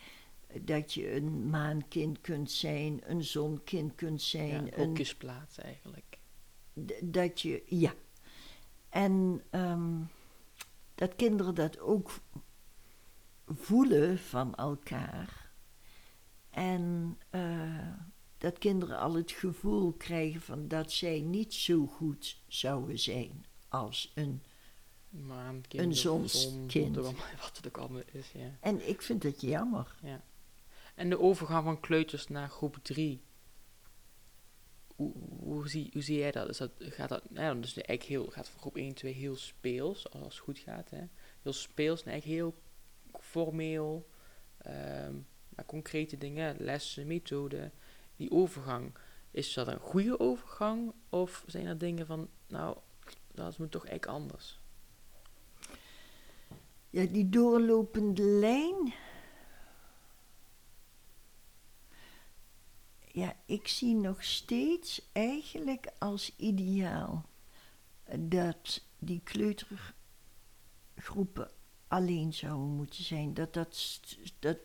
dat 0.62 0.93
je 0.93 1.15
een 1.15 1.50
maankind 1.50 2.21
kunt 2.21 2.52
zijn, 2.52 3.02
een 3.04 3.24
zonkind 3.24 3.95
kunt 3.95 4.21
zijn. 4.21 4.65
ja 4.65 4.78
een, 4.78 4.86
hokjesplaats 4.86 5.58
eigenlijk. 5.58 6.17
Dat 7.02 7.41
je, 7.41 7.63
ja. 7.65 7.93
En 8.89 9.43
ehm, 9.50 10.00
dat 10.95 11.15
kinderen 11.15 11.56
dat 11.56 11.80
ook 11.80 12.12
voelen 13.58 14.20
van 14.20 14.56
elkaar. 14.56 15.52
En 16.50 17.18
eh, 17.30 17.94
dat 18.38 18.58
kinderen 18.58 18.98
al 18.98 19.14
het 19.14 19.32
gevoel 19.32 19.92
krijgen 19.92 20.42
van 20.42 20.68
dat 20.68 20.92
zij 20.92 21.20
niet 21.20 21.54
zo 21.54 21.86
goed 21.86 22.42
zouden 22.48 23.00
zijn 23.00 23.46
als 23.70 24.12
een. 24.16 24.44
Een, 25.14 25.30
Een 25.30 25.64
kind, 25.68 25.98
zonskind. 25.98 26.96
Wat 26.96 27.52
het 27.54 27.68
ook 27.68 27.78
allemaal 27.78 28.02
is, 28.12 28.32
ja. 28.32 28.58
En 28.60 28.90
ik 28.90 29.02
vind 29.02 29.24
het 29.24 29.42
jammer. 29.42 29.96
En 30.96 31.10
de 31.10 31.20
overgang 31.20 31.64
van 31.64 31.80
kleuters 31.80 32.28
naar 32.28 32.50
groep 32.50 32.80
3. 32.82 33.22
Hoe, 34.96 35.14
hoe, 35.40 35.70
zie, 35.70 35.90
hoe 35.94 36.02
zie 36.02 36.18
jij 36.18 36.32
dat? 36.32 36.50
Is 36.50 36.58
dat 36.58 36.72
gaat 36.78 37.10
dat 37.10 37.24
ja, 37.34 37.54
dus 37.54 37.74
eigenlijk 37.74 38.04
heel, 38.04 38.26
gaat 38.26 38.50
van 38.50 38.60
groep 38.60 38.76
1, 38.76 38.94
2 38.94 39.14
heel 39.14 39.36
speels, 39.36 40.10
als 40.10 40.24
het 40.24 40.38
goed 40.38 40.60
gaat. 40.60 40.90
Hè? 40.90 41.04
Heel 41.42 41.54
speels 41.54 42.04
en 42.04 42.12
eigenlijk 42.12 42.42
heel 42.42 42.62
formeel. 43.19 44.10
maar 45.56 45.65
concrete 45.65 46.17
dingen, 46.17 46.56
lessen, 46.60 47.08
methoden. 47.08 47.71
Die 48.15 48.32
overgang, 48.32 48.93
is 49.32 49.54
dat 49.54 49.67
een 49.67 49.80
goede 49.80 50.19
overgang? 50.19 50.93
Of 51.10 51.43
zijn 51.47 51.65
er 51.65 51.78
dingen 51.78 52.06
van, 52.06 52.30
nou, 52.47 52.78
dat 53.32 53.58
moet 53.58 53.71
toch 53.71 53.86
eigenlijk 53.86 54.17
anders? 54.17 54.60
Ja, 56.89 57.06
die 57.06 57.30
doorlopende 57.30 58.24
lijn. 58.24 58.93
Ja, 63.08 63.36
ik 63.45 63.67
zie 63.67 63.95
nog 63.95 64.24
steeds 64.24 65.10
eigenlijk 65.12 65.91
als 65.97 66.34
ideaal 66.38 67.26
dat 68.19 68.84
die 69.00 69.21
kleutergroepen 69.24 71.52
alleen 71.91 72.34
zouden 72.34 72.69
moeten 72.69 73.04
zijn. 73.04 73.34
Dat 73.34 73.54
dat, 73.54 73.99
dat, 74.39 74.58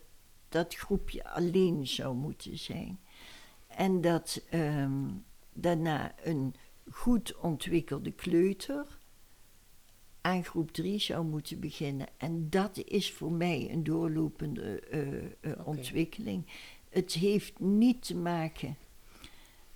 dat 0.49 0.75
groepje 0.75 1.29
alleen 1.29 1.87
zou 1.87 2.15
moeten 2.15 2.57
zijn. 2.57 2.99
En 3.67 4.01
dat 4.01 4.41
ehm, 4.49 5.05
daarna 5.53 6.15
een 6.23 6.55
goed 6.89 7.35
ontwikkelde 7.35 8.11
kleuter 8.11 8.97
aan 10.21 10.43
groep 10.43 10.71
3 10.71 10.99
zou 10.99 11.25
moeten 11.25 11.59
beginnen. 11.59 12.07
En 12.17 12.49
dat 12.49 12.77
is 12.77 13.11
voor 13.11 13.31
mij 13.31 13.71
een 13.71 13.83
doorlopende 13.83 14.79
eh, 14.79 15.25
eh, 15.25 15.67
ontwikkeling. 15.67 16.45
Het 16.89 17.13
heeft 17.13 17.59
niet 17.59 18.05
te 18.05 18.15
maken 18.15 18.77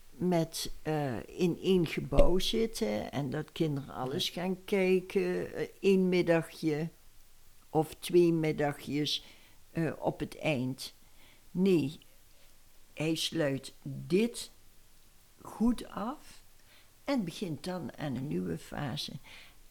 met 0.10 0.74
eh, 0.82 1.24
in 1.26 1.58
één 1.62 1.86
gebouw 1.86 2.40
zitten 2.40 3.12
en 3.12 3.30
dat 3.30 3.52
kinderen 3.52 3.94
alles 3.94 4.30
gaan 4.30 4.64
kijken, 4.64 5.48
één 5.80 6.10
middagje 6.10 6.90
of 7.72 7.94
twee 7.96 8.34
middagjes 8.34 9.24
eh, 9.72 9.92
op 10.00 10.20
het 10.20 10.38
eind. 10.38 10.94
Nee, 11.52 12.00
hij 12.94 13.16
sluit 13.16 13.74
dit 13.84 14.52
goed 15.42 15.86
af 15.88 16.44
en 17.04 17.24
begint 17.24 17.64
dan 17.64 17.98
aan 17.98 18.16
een 18.16 18.28
nieuwe 18.28 18.58
fase. 18.58 19.12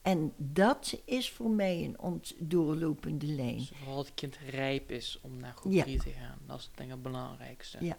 En 0.02 0.32
dat 0.36 1.00
is 1.04 1.30
voor 1.30 1.50
mij 1.50 1.84
een 1.84 1.98
ont- 1.98 2.34
doorlopende 2.38 3.26
lijn. 3.26 3.56
Dus 3.56 3.72
vooral 3.74 3.98
het 3.98 4.14
kind 4.14 4.36
rijp 4.36 4.90
is 4.90 5.18
om 5.22 5.36
naar 5.36 5.52
groep 5.52 5.72
Ja. 5.72 5.82
3 5.82 5.98
te 6.02 6.10
gaan. 6.10 6.38
Dat 6.46 6.58
is 6.58 6.64
denk 6.74 6.88
ik 6.88 6.94
het 6.94 7.02
belangrijkste. 7.02 7.84
Ja. 7.84 7.96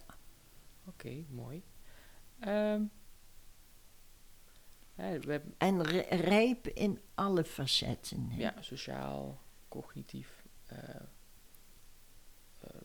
Oké, 0.86 1.24
mooi. 1.30 1.64
Ehm, 2.40 2.82
ja, 4.96 5.20
we 5.20 5.32
hebben, 5.32 5.54
En 5.58 5.84
ri- 5.84 6.06
rijp 6.10 6.68
in 6.68 7.00
alle 7.16 7.44
facetten. 7.44 8.30
hè. 8.30 8.38
ja, 8.42 8.54
sociaal, 8.60 9.42
cognitief, 9.72 10.44
eh, 10.66 10.78
ehm, 12.60 12.78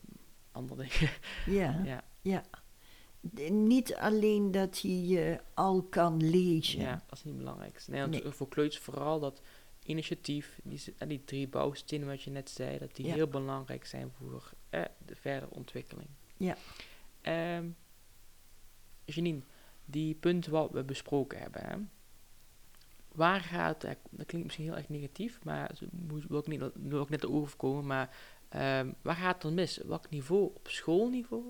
andere 0.51 0.81
dingen. 0.89 1.13
Ja, 1.61 1.81
ja, 1.83 2.03
ja. 2.21 2.43
Niet 3.49 3.95
alleen 3.95 4.51
dat 4.51 4.81
hij 4.81 4.91
je 4.91 5.39
al 5.53 5.83
kan 5.83 6.29
lezen. 6.29 6.79
ja, 6.79 7.03
dat 7.07 7.17
is 7.17 7.23
niet 7.23 7.33
het 7.33 7.43
belangrijkste. 7.43 7.91
Nee, 7.91 8.07
Nee. 8.07 8.31
voor 8.31 8.47
kleuters 8.47 8.81
vooral 8.83 9.19
dat 9.19 9.41
initiatief, 9.83 10.59
die, 10.63 10.81
die 11.07 11.23
drie 11.23 11.47
bouwstenen 11.47 12.07
wat 12.07 12.21
je 12.21 12.31
net 12.31 12.49
zei, 12.49 12.77
dat 12.77 12.95
die 12.95 13.05
Ja. 13.05 13.13
heel 13.13 13.27
belangrijk 13.27 13.85
zijn 13.85 14.11
voor 14.11 14.51
eh, 14.69 14.83
de 15.05 15.15
verdere 15.15 15.49
ontwikkeling. 15.51 16.09
Ja. 16.37 16.57
Ehm 17.21 17.69
Janine, 19.05 19.41
die 19.85 20.15
punten 20.15 20.51
wat 20.51 20.71
we 20.71 20.83
besproken 20.83 21.39
hebben, 21.39 21.65
hè, 21.65 21.75
waar 23.17 23.41
gaat, 23.41 23.83
eh, 23.83 23.91
dat 24.09 24.25
klinkt 24.25 24.45
misschien 24.47 24.65
heel 24.67 24.75
erg 24.77 24.89
negatief, 24.89 25.39
maar 25.43 25.71
zo 25.75 25.85
moet- 25.91 26.27
wil 26.27 26.39
ik, 26.39 26.47
niet, 26.47 26.61
wil 26.73 27.01
ik 27.01 27.09
net 27.09 27.25
overkomen, 27.25 27.85
maar 27.85 28.15
ehm, 28.49 28.91
waar 29.01 29.15
gaat 29.15 29.33
het 29.33 29.41
dan 29.41 29.53
mis? 29.53 29.77
Welk 29.77 30.09
niveau? 30.09 30.43
Op 30.55 30.67
schoolniveau? 30.67 31.43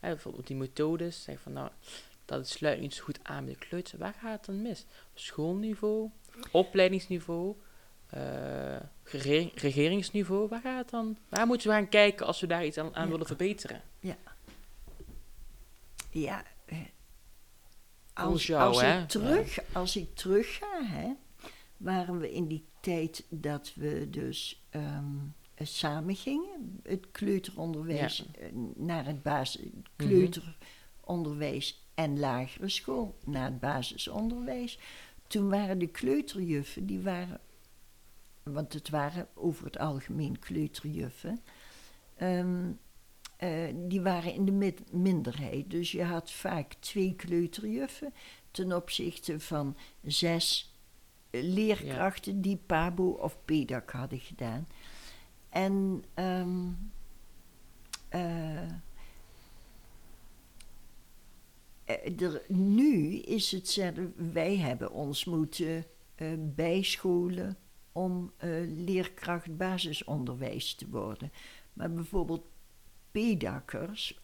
Hè, 0.00 0.08
bijvoorbeeld 0.08 0.46
die 0.46 0.56
methodes, 0.56 1.22
zeg 1.22 1.40
van 1.40 1.52
nou, 1.52 1.70
dat 2.24 2.48
sluit 2.48 2.80
niet 2.80 2.94
zo 2.94 3.04
goed 3.04 3.18
aan 3.22 3.44
bij 3.44 3.52
de 3.54 3.58
kleuters. 3.58 3.98
Waar 4.00 4.14
gaat 4.20 4.32
het 4.36 4.44
dan 4.44 4.62
mis? 4.62 4.80
Op 5.12 5.18
schoolniveau, 5.18 6.10
opleidingsniveau, 6.52 7.56
eh, 8.06 8.76
regering- 9.04 9.52
regeringsniveau, 9.60 10.48
waar 10.48 10.60
gaat 10.60 10.78
het 10.78 10.90
dan? 10.90 11.16
Waar 11.28 11.46
moeten 11.46 11.68
we 11.68 11.74
gaan 11.74 11.88
kijken 11.88 12.26
als 12.26 12.40
we 12.40 12.46
daar 12.46 12.64
iets 12.66 12.78
aan, 12.78 12.94
aan 12.94 13.04
Ja. 13.04 13.10
willen 13.10 13.26
verbeteren? 13.26 13.82
Ja. 14.00 14.16
eh, 16.66 16.76
Volgens 16.76 16.99
Als, 18.14 18.46
jou, 18.46 18.62
als, 18.68 18.80
hè? 18.80 19.00
ik 19.02 19.08
terug, 19.08 19.58
als 19.72 19.96
ik 19.96 20.14
terug 20.14 20.56
ga, 20.56 20.84
hè, 20.84 21.12
waren 21.76 22.18
we 22.18 22.32
in 22.32 22.46
die 22.46 22.64
tijd 22.80 23.24
dat 23.28 23.72
we 23.74 24.06
dus 24.10 24.64
eh, 24.70 24.98
samen 25.62 26.16
gingen. 26.16 26.80
Het 26.82 27.06
kleuteronderwijs 27.10 28.16
Ja. 28.16 28.24
eh, 28.40 28.48
naar 28.76 29.06
het 29.06 29.22
basis, 29.22 29.64
Mhm. 29.64 29.80
kleuteronderwijs 29.96 31.84
en 31.94 32.18
lagere 32.18 32.68
school 32.68 33.18
naar 33.24 33.44
het 33.44 33.60
basisonderwijs. 33.60 34.78
Toen 35.26 35.48
waren 35.48 35.78
de 35.78 35.86
kleuterjuffen, 35.88 36.86
die 36.86 37.00
waren, 37.00 37.40
want 38.42 38.72
het 38.72 38.88
waren 38.90 39.28
over 39.34 39.64
het 39.64 39.78
algemeen 39.78 40.38
kleuterjuffen, 40.38 41.40
ehm, 42.16 42.70
eh, 43.40 43.74
die 43.74 44.00
waren 44.00 44.34
in 44.34 44.44
de 44.44 44.74
minderheid. 44.90 45.70
Dus 45.70 45.92
je 45.92 46.02
had 46.04 46.30
vaak 46.30 46.74
twee 46.78 47.14
kleuterjuffen 47.14 48.14
ten 48.50 48.72
opzichte 48.72 49.40
van 49.40 49.76
zes 50.02 50.74
eh, 51.30 51.42
leerkrachten 51.42 52.40
die 52.40 52.56
PABO 52.56 53.10
of 53.10 53.36
PEDAC 53.44 53.90
hadden 53.90 54.18
gedaan. 54.18 54.68
En 55.48 56.04
ehm, 56.14 56.68
eh, 58.08 58.70
er, 62.20 62.42
nu 62.48 63.14
is 63.16 63.50
het 63.52 63.68
zelf, 63.68 63.98
wij 64.32 64.56
hebben 64.56 64.92
ons 64.92 65.24
moeten 65.24 65.84
bijscholen 66.38 67.56
om 67.92 68.32
leerkracht 68.76 69.56
basisonderwijs 69.56 70.74
te 70.74 70.88
worden. 70.88 71.32
Maar 71.72 71.92
bijvoorbeeld 71.92 72.49
pedakkers, 73.10 74.20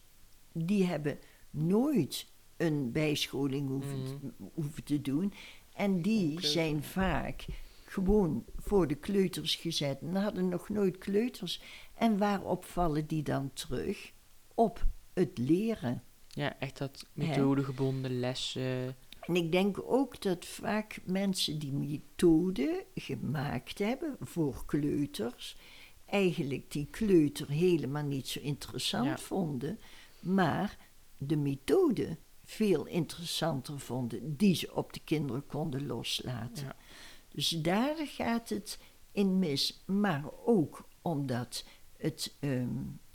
die 0.51 0.85
hebben 0.85 1.19
nooit 1.49 2.27
een 2.57 2.91
bijscholing 2.91 3.67
hoeven, 3.69 3.99
Mhm. 4.01 4.27
hoeven 4.53 4.83
te 4.83 5.01
doen. 5.01 5.33
En 5.73 6.01
die 6.01 6.45
zijn 6.45 6.83
vaak 6.83 7.45
gewoon 7.85 8.45
voor 8.55 8.87
de 8.87 8.95
kleuters 8.95 9.55
gezet 9.55 10.01
en 10.01 10.15
hadden 10.15 10.49
nog 10.49 10.69
nooit 10.69 10.97
kleuters. 10.97 11.61
En 11.95 12.17
waarop 12.17 12.65
vallen 12.65 13.07
die 13.07 13.23
dan 13.23 13.51
terug? 13.53 14.11
Op 14.53 14.85
het 15.13 15.37
leren. 15.37 16.03
Ja, 16.27 16.59
echt 16.59 16.77
dat 16.77 17.05
methodegebonden 17.13 18.19
lessen. 18.19 18.95
En 19.21 19.35
ik 19.35 19.51
denk 19.51 19.79
ook 19.85 20.21
dat 20.21 20.45
vaak 20.45 20.99
mensen 21.05 21.59
die 21.59 21.73
methode 21.73 22.85
gemaakt 22.95 23.79
hebben 23.79 24.15
voor 24.19 24.65
kleuters, 24.65 25.57
eigenlijk 26.09 26.71
die 26.71 26.85
kleuter 26.85 27.49
helemaal 27.49 28.03
niet 28.03 28.27
zo 28.27 28.39
interessant 28.39 29.05
Ja. 29.05 29.17
vonden, 29.17 29.79
maar 30.19 30.77
de 31.17 31.37
methode 31.37 32.17
veel 32.45 32.85
interessanter 32.85 33.79
vonden, 33.79 34.37
die 34.37 34.55
ze 34.55 34.75
op 34.75 34.93
de 34.93 34.99
kinderen 35.03 35.45
konden 35.45 35.85
loslaten. 35.85 36.63
Ja. 36.65 36.75
Dus 37.29 37.49
daar 37.49 37.95
gaat 38.07 38.49
het 38.49 38.79
in 39.11 39.39
mis, 39.39 39.83
maar 39.85 40.23
ook 40.45 40.87
omdat 41.01 41.65
het 41.97 42.35
ehm, 42.39 42.69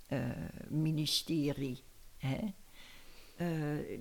eh, 0.07 0.31
ministerie 0.69 1.83
hè, 2.17 2.39
eh, 3.37 4.01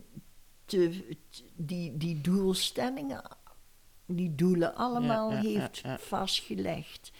te- 0.65 1.17
die, 1.55 1.97
die 1.97 2.21
doelstellingen, 2.21 3.23
die 4.05 4.35
doelen 4.35 4.75
allemaal 4.75 5.31
ja, 5.31 5.41
heeft 5.41 5.81
vastgelegd. 5.97 7.11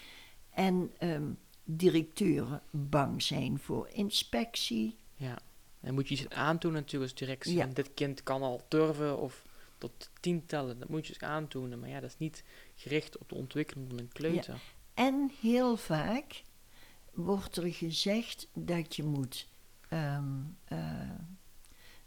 En 0.50 0.92
ehm, 0.98 1.32
directeuren 1.63 2.62
bang 2.69 3.21
zijn 3.21 3.60
voor 3.60 3.89
inspectie. 3.91 4.95
Ja. 5.15 5.39
Dan 5.80 5.93
moet 5.93 6.08
je 6.08 6.13
iets 6.13 6.30
aandoen 6.30 6.74
natuurlijk 6.74 7.12
als 7.12 7.19
directie. 7.19 7.56
Ja. 7.56 7.65
Dit 7.65 7.93
kind 7.93 8.24
kan 8.24 8.41
al 8.41 8.62
durven 8.67 9.17
of 9.17 9.45
tot 9.78 10.10
tien 10.19 10.45
tellen. 10.45 10.80
Dat 10.80 10.89
moet 10.89 11.08
je 11.08 11.13
eens 11.13 11.24
aantonen. 11.24 11.80
Maar 11.80 11.89
ja, 11.89 12.00
dat 12.00 12.10
is 12.10 12.17
niet 12.17 12.43
gericht 12.76 13.17
op 13.17 13.30
de 13.30 13.36
ontwikkeling 13.36 13.89
van 13.89 14.00
een 14.00 14.12
kleuter. 14.12 14.62
En 14.93 15.32
heel 15.41 15.78
vaak 15.78 16.43
wordt 17.13 17.58
er 17.58 17.74
gezegd 17.74 18.47
dat 18.54 18.95
je 18.95 19.04
moet 19.04 19.47
ehm, 19.89 20.39
eh, 20.63 21.10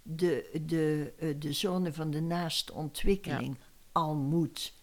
de, 0.02 0.60
de, 0.66 1.14
eh, 1.18 1.34
de 1.38 1.52
zone 1.52 1.92
van 1.92 2.10
de 2.10 2.20
naaste 2.20 2.72
ontwikkeling 2.72 3.58
al 3.92 4.14
moet 4.14 4.74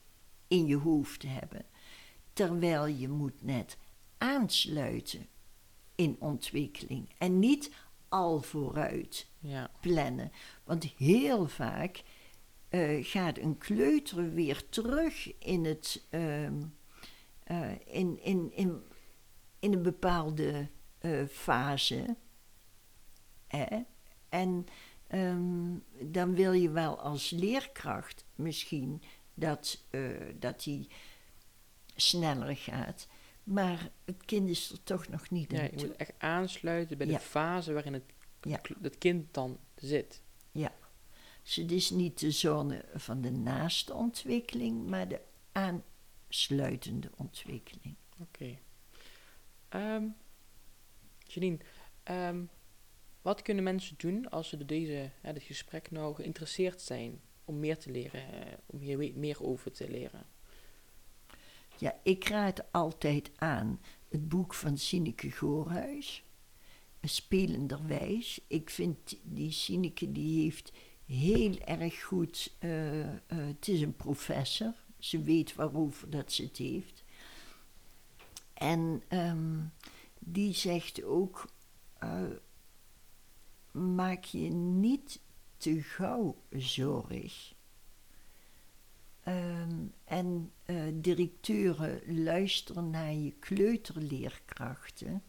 in 0.47 0.65
je 0.65 0.77
hoofd 0.77 1.23
hebben. 1.23 1.65
Terwijl 2.34 2.86
je 2.86 3.10
moet 3.10 3.43
net 3.43 3.77
aansluiten 4.21 5.27
in 5.95 6.15
ontwikkeling 6.19 7.10
en 7.17 7.39
niet 7.39 7.71
al 8.10 8.41
vooruit 8.41 9.27
Ja. 9.39 9.71
plannen. 9.79 10.31
Want 10.63 10.84
heel 10.84 11.47
vaak 11.47 12.03
eh, 12.69 13.05
gaat 13.05 13.38
een 13.38 13.57
kleuter 13.57 14.34
weer 14.34 14.69
terug 14.69 15.38
in, 15.39 15.65
het, 15.65 16.05
ehm, 16.10 16.63
eh, 17.43 17.71
in, 17.86 18.23
in, 18.23 18.51
in, 18.53 18.84
in 19.60 19.73
een 19.73 19.81
bepaalde 19.81 20.69
eh, 20.97 21.25
fase. 21.25 22.15
Hè? 23.47 23.81
En 24.29 24.65
ehm, 25.07 25.77
dan 26.01 26.36
wil 26.36 26.51
je 26.51 26.69
wel 26.71 26.99
als 26.99 27.29
leerkracht 27.29 28.25
misschien 28.36 29.01
dat, 29.34 29.86
dat 30.39 30.63
die 30.63 30.88
sneller 31.95 32.55
gaat. 32.55 33.07
Maar 33.43 33.89
het 34.06 34.25
kind 34.25 34.49
is 34.49 34.69
er 34.71 34.84
toch 34.84 35.08
nog 35.08 35.30
niet 35.30 35.51
Ja, 35.51 35.58
aan 35.60 35.63
je 35.63 35.75
toe. 35.75 35.88
moet 35.88 35.95
echt 35.95 36.13
aansluiten 36.17 36.97
bij 36.97 37.06
de 37.08 37.12
Ja. 37.12 37.19
fase 37.19 37.73
waarin 37.73 37.93
het, 37.93 38.04
Ja. 38.41 38.62
het 38.82 38.97
kind 38.97 39.34
dan 39.34 39.60
zit. 39.75 40.21
Dus 41.43 41.56
het 41.56 41.71
is 41.71 41.89
niet 41.89 42.19
de 42.19 42.32
zone 42.32 42.86
van 42.93 43.21
de 43.21 43.32
naaste 43.32 43.93
ontwikkeling, 43.93 44.88
maar 44.88 45.08
de 45.08 45.21
aansluitende 45.51 47.12
ontwikkeling. 47.15 47.95
Oké. 48.19 48.58
Ehm 49.69 50.04
Janine, 51.25 51.58
ehm, 52.04 52.43
wat 53.21 53.41
kunnen 53.41 53.63
mensen 53.63 53.95
doen 53.97 54.30
als 54.30 54.49
ze 54.49 54.58
door 54.58 54.67
deze, 54.67 55.10
hè, 55.21 55.34
dit 55.34 55.43
gesprek 55.43 55.91
nou 55.91 56.15
geïnteresseerd 56.15 56.82
zijn 56.82 57.21
om 57.45 57.60
meer 57.60 57.77
te 57.77 57.91
leren, 57.91 58.34
eh, 58.34 58.54
om 58.65 58.80
hier 58.80 59.12
meer 59.15 59.43
over 59.43 59.71
te 59.71 59.89
leren? 59.89 60.25
Ja, 61.82 62.00
ik 62.04 62.28
raad 62.28 62.72
altijd 62.72 63.32
aan 63.36 63.80
het 64.10 64.30
boek 64.30 64.54
van 64.54 64.78
Sineke 64.78 65.32
Goorhuis, 65.32 66.24
Spelenderwijs. 67.02 68.41
Ik 68.48 68.70
vind 68.70 69.20
die 69.24 69.52
Sineke, 69.52 70.12
die 70.12 70.44
heeft 70.44 70.72
heel 71.06 71.60
erg 71.60 72.04
goed, 72.04 72.56
eh, 72.60 73.02
eh, 73.02 73.17
het 73.28 73.67
is 73.67 73.82
een 73.82 73.96
professor, 73.96 74.74
ze 75.00 75.22
weet 75.22 75.56
waarover 75.56 76.10
dat 76.10 76.32
ze 76.32 76.44
het 76.44 76.58
heeft. 76.58 77.04
En 78.54 79.04
ehm, 79.08 79.60
die 80.20 80.54
zegt 80.54 81.04
ook, 81.04 81.48
eh, 82.00 82.24
maak 83.72 84.24
je 84.24 84.50
niet 84.50 85.20
te 85.58 85.82
gauw 85.82 86.36
zorg. 86.50 87.51
Ehm, 89.23 89.86
en 90.03 90.51
eh, 90.65 90.84
directeuren 90.93 92.23
luisteren 92.23 92.89
naar 92.89 93.13
je 93.13 93.31
kleuterleerkrachten. 93.31 95.23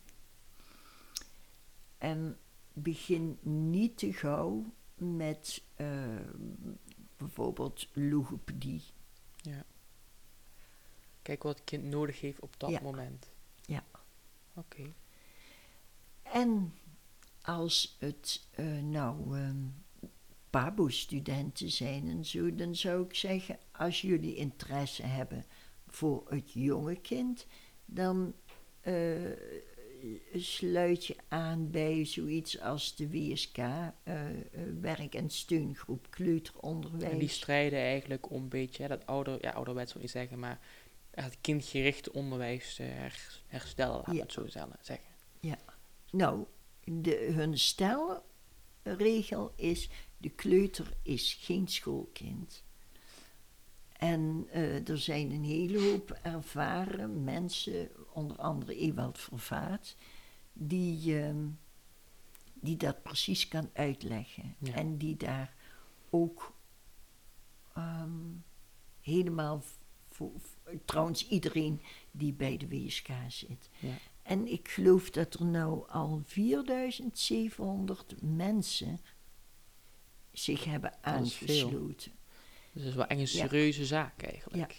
En 1.98 2.38
begin 2.72 3.38
niet 3.42 3.98
te 3.98 4.12
gauw 4.12 4.64
met 4.94 5.62
eh, 5.74 6.16
bijvoorbeeld 7.16 7.88
logopedie. 7.92 8.82
Ja. 9.36 9.64
Kijk 11.22 11.42
wat 11.42 11.56
het 11.56 11.64
kind 11.64 11.84
nodig 11.84 12.20
heeft 12.20 12.40
op 12.40 12.60
dat 12.60 12.70
Ja. 12.70 12.80
moment. 12.82 13.30
Ja. 13.60 13.84
Oké. 14.54 14.92
En 16.22 16.74
als 17.42 17.96
het 17.98 18.46
eh, 18.50 18.82
nou 18.82 19.38
ehm 19.38 19.66
PABO-studenten 20.52 21.70
zijn 21.70 22.08
en 22.08 22.24
zo, 22.24 22.54
dan 22.54 22.74
zou 22.76 23.04
ik 23.04 23.14
zeggen, 23.14 23.58
als 23.72 24.00
jullie 24.00 24.34
interesse 24.36 25.02
hebben 25.02 25.44
voor 25.86 26.24
het 26.28 26.52
jonge 26.52 26.96
kind, 26.96 27.46
dan 27.84 28.34
eh, 28.80 28.92
sluit 30.34 31.06
je 31.06 31.16
aan 31.28 31.70
bij 31.70 32.04
zoiets 32.04 32.60
als 32.60 32.96
de 32.96 33.08
WSK, 33.10 33.56
eh, 33.58 33.90
eh, 34.02 34.36
werk- 34.80 35.14
en 35.14 35.30
steungroep 35.30 36.06
kleuteronderwijs. 36.10 37.12
En 37.12 37.18
die 37.18 37.28
strijden 37.28 37.78
eigenlijk 37.78 38.30
om 38.30 38.42
een 38.42 38.48
beetje, 38.48 38.82
hè, 38.82 38.88
dat 38.88 39.06
ouder, 39.06 39.38
ja, 39.40 39.50
ouderwets 39.50 39.92
wil 39.92 40.02
ik 40.02 40.08
niet 40.08 40.16
zeggen, 40.16 40.38
maar 40.38 40.60
het 41.10 41.36
kindgerichte 41.40 42.12
onderwijs 42.12 42.74
te 42.74 42.82
her- 42.82 43.42
herstellen, 43.46 44.02
we 44.04 44.14
Ja. 44.14 44.20
het 44.22 44.32
zo 44.32 44.46
zeggen- 44.46 44.78
zeggen. 44.80 45.04
Nou, 46.10 46.44
de, 46.84 47.30
hun 47.34 47.58
stelregel 47.58 49.52
is: 49.56 49.88
de 50.22 50.30
kleuter 50.30 50.96
is 51.02 51.34
geen 51.40 51.68
schoolkind. 51.68 52.64
En 53.92 54.46
eh, 54.50 54.88
er 54.88 54.98
zijn 54.98 55.30
een 55.30 55.44
hele 55.44 55.90
hoop 55.90 56.10
ervaren 56.22 57.24
mensen, 57.24 57.90
onder 58.12 58.36
andere 58.36 58.76
Ewald 58.76 59.18
Vervaat, 59.18 59.96
die, 60.52 61.22
ehm, 61.22 61.46
die 62.54 62.76
dat 62.76 63.02
precies 63.02 63.48
kan 63.48 63.70
uitleggen. 63.72 64.54
Ja. 64.58 64.72
En 64.74 64.96
die 64.98 65.16
daar 65.16 65.54
ook 66.10 66.54
ehm, 67.74 68.10
helemaal 69.00 69.62
voor, 70.08 70.30
voor- 70.36 70.74
trouwens 70.84 71.28
iedereen 71.28 71.82
die 72.10 72.32
bij 72.32 72.56
de 72.56 72.68
WSK 72.68 73.08
zit. 73.28 73.70
Ja. 73.78 73.94
En 74.22 74.46
ik 74.52 74.68
geloof 74.68 75.10
dat 75.10 75.34
er 75.34 75.44
nou 75.46 75.88
al 75.88 76.22
4700 76.24 78.14
mensen 78.22 78.98
zich 80.32 80.64
hebben 80.64 80.92
aangesloten. 81.00 82.12
Dus 82.72 82.82
dat 82.82 82.90
is 82.90 82.94
wel 82.94 83.06
echt 83.06 83.20
een 83.20 83.38
Ja. 83.40 83.46
serieuze 83.46 83.86
zaak 83.86 84.22
eigenlijk. 84.22 84.76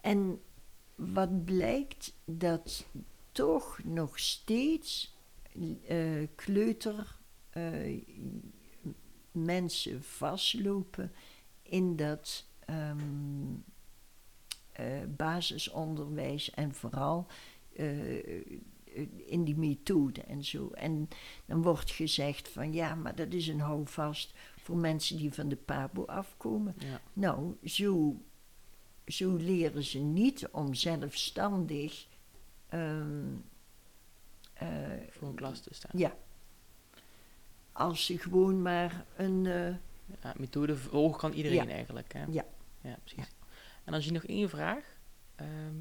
En 0.00 0.42
wat 0.94 1.44
blijkt 1.44 2.14
dat 2.24 2.86
toch 3.32 3.80
nog 3.84 4.18
steeds 4.18 5.16
eh, 5.86 6.26
kleuter 6.34 7.16
eh, 7.50 8.02
mensen 9.32 10.02
vastlopen 10.02 11.12
in 11.62 11.96
dat 11.96 12.46
eh, 14.72 15.02
basisonderwijs 15.08 16.50
en 16.50 16.74
vooral 16.74 17.26
eh, 17.76 18.42
in 19.26 19.44
die 19.44 19.56
methode 19.56 20.20
en 20.20 20.44
zo. 20.44 20.68
En 20.70 21.08
dan 21.46 21.62
wordt 21.62 21.90
gezegd 21.90 22.48
van 22.48 22.72
ja, 22.72 22.94
maar 22.94 23.14
dat 23.14 23.32
is 23.32 23.46
een 23.48 23.60
houvast 23.60 24.32
voor 24.56 24.76
mensen 24.76 25.16
die 25.16 25.32
van 25.32 25.48
de 25.48 25.56
PABO 25.56 26.04
afkomen. 26.04 26.74
Ja. 26.78 27.00
Nou, 27.12 27.56
zo, 27.64 28.16
zo 29.06 29.36
leren 29.36 29.82
ze 29.84 29.98
niet 29.98 30.48
om 30.52 30.74
zelfstandig. 30.74 32.06
ehm, 32.68 33.26
eh, 34.52 34.68
Voor 35.10 35.28
een 35.28 35.34
klas 35.34 35.60
te 35.60 35.74
staan. 35.74 35.98
ja. 35.98 36.16
Als 37.72 38.04
ze 38.06 38.18
gewoon 38.18 38.62
maar 38.62 39.04
een. 39.16 39.46
eh, 39.46 39.74
Ja, 40.22 40.34
methode 40.36 40.76
volgen 40.76 41.18
kan 41.20 41.32
iedereen 41.32 41.66
Ja. 41.66 41.72
eigenlijk. 41.72 42.12
Hè? 42.12 42.24
Ja. 42.30 42.44
Ja, 42.80 42.98
precies. 43.04 43.30
En 43.84 43.92
dan 43.92 44.02
zie 44.02 44.12
je 44.12 44.18
nog 44.18 44.26
één 44.28 44.48
vraag. 44.48 44.84
Ehm, 45.34 45.74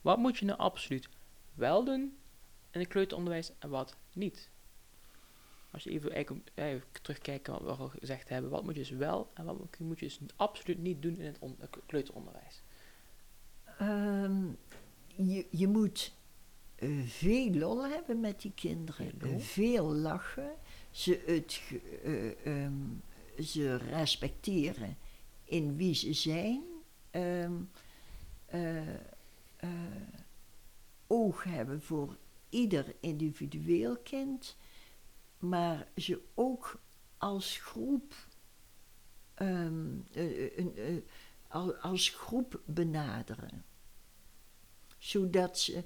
wat 0.00 0.18
moet 0.18 0.38
je 0.38 0.44
nou 0.44 0.58
absoluut 0.58 1.08
wel 1.54 1.84
doen 1.84 2.18
in 2.70 2.80
het 2.80 2.88
kleuteronderwijs 2.88 3.52
en 3.58 3.70
wat 3.70 3.96
niet? 4.12 4.48
Als 5.70 5.82
je 5.84 5.90
even, 5.90 6.12
eh, 6.12 6.66
even 6.66 6.86
terugkijkt 7.02 7.46
wat 7.46 7.62
we 7.62 7.68
al 7.70 7.88
gezegd 7.88 8.28
hebben. 8.28 8.50
Wat 8.50 8.64
moet 8.64 8.74
je 8.74 8.80
dus 8.80 8.90
wel 8.90 9.30
en 9.34 9.44
wat 9.44 9.78
moet 9.78 9.98
je- 9.98 10.04
dus 10.06 10.18
absoluut 10.36 10.78
niet 10.78 11.02
doen 11.02 11.18
in 11.18 11.26
het 11.26 11.38
on- 11.38 11.56
eh, 11.60 11.66
kleuteronderwijs? 11.86 12.62
ehm, 13.78 14.44
je, 15.16 15.46
je 15.50 15.68
moet 15.68 16.12
eh, 16.74 17.00
veel 17.06 17.50
lol 17.54 17.86
hebben 17.88 18.20
met 18.20 18.40
die 18.40 18.52
kinderen, 18.54 19.40
Veel 19.40 19.90
eh, 19.94 20.00
lachen, 20.00 20.50
ze, 20.90 21.22
het, 21.26 21.60
eh, 22.04 22.46
ehm, 22.64 22.72
ze 23.42 23.76
respecteren 23.76 24.96
in 25.44 25.76
wie 25.76 25.94
ze 25.94 26.12
zijn, 26.12 26.62
ehm, 27.10 27.52
eh, 28.46 28.94
eh, 29.56 29.70
oog 31.06 31.44
hebben 31.44 31.82
voor 31.82 32.16
ieder 32.50 32.94
individueel 33.00 33.96
kind, 33.98 34.56
maar 35.38 35.88
ze 35.96 36.22
ook 36.34 36.80
als 37.18 37.58
groep, 37.58 38.14
ehm, 39.34 39.98
eh, 40.12 40.58
eh, 40.58 40.96
eh, 40.96 41.02
als 41.82 42.08
groep 42.08 42.60
benaderen. 42.66 43.64
Zodat 44.98 45.58
ze 45.58 45.84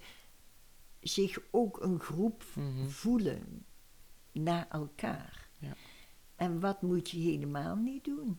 zich 1.00 1.38
ook 1.50 1.82
een 1.82 2.00
groep 2.00 2.44
Mhm. 2.54 2.88
voelen 2.88 3.66
naar 4.32 4.68
elkaar. 4.68 5.48
Ja. 5.58 5.76
En 6.36 6.60
wat 6.60 6.82
moet 6.82 7.10
je 7.10 7.18
helemaal 7.18 7.76
niet 7.76 8.04
doen? 8.04 8.38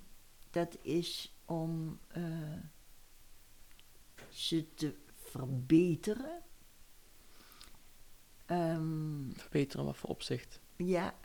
Dat 0.50 0.78
is 0.82 1.36
om 1.46 2.00
eh, 2.08 2.58
ze 4.30 4.74
te 4.74 4.96
verbeteren. 5.16 6.42
Ehm, 8.46 9.32
Verbeteren 9.34 9.86
wat 9.86 9.98
voor 9.98 10.10
opzicht? 10.10 10.60
ja, 10.76 11.16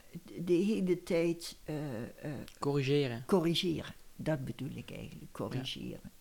de, 0.45 0.53
hele 0.53 1.03
tijd 1.03 1.59
eh, 1.65 2.03
eh, 2.25 2.33
Corrigeren. 2.59 3.25
corrigeren. 3.27 3.95
Dat 4.17 4.45
bedoel 4.45 4.71
ik 4.71 4.91
eigenlijk, 4.91 5.33
corrigeren. 5.33 6.13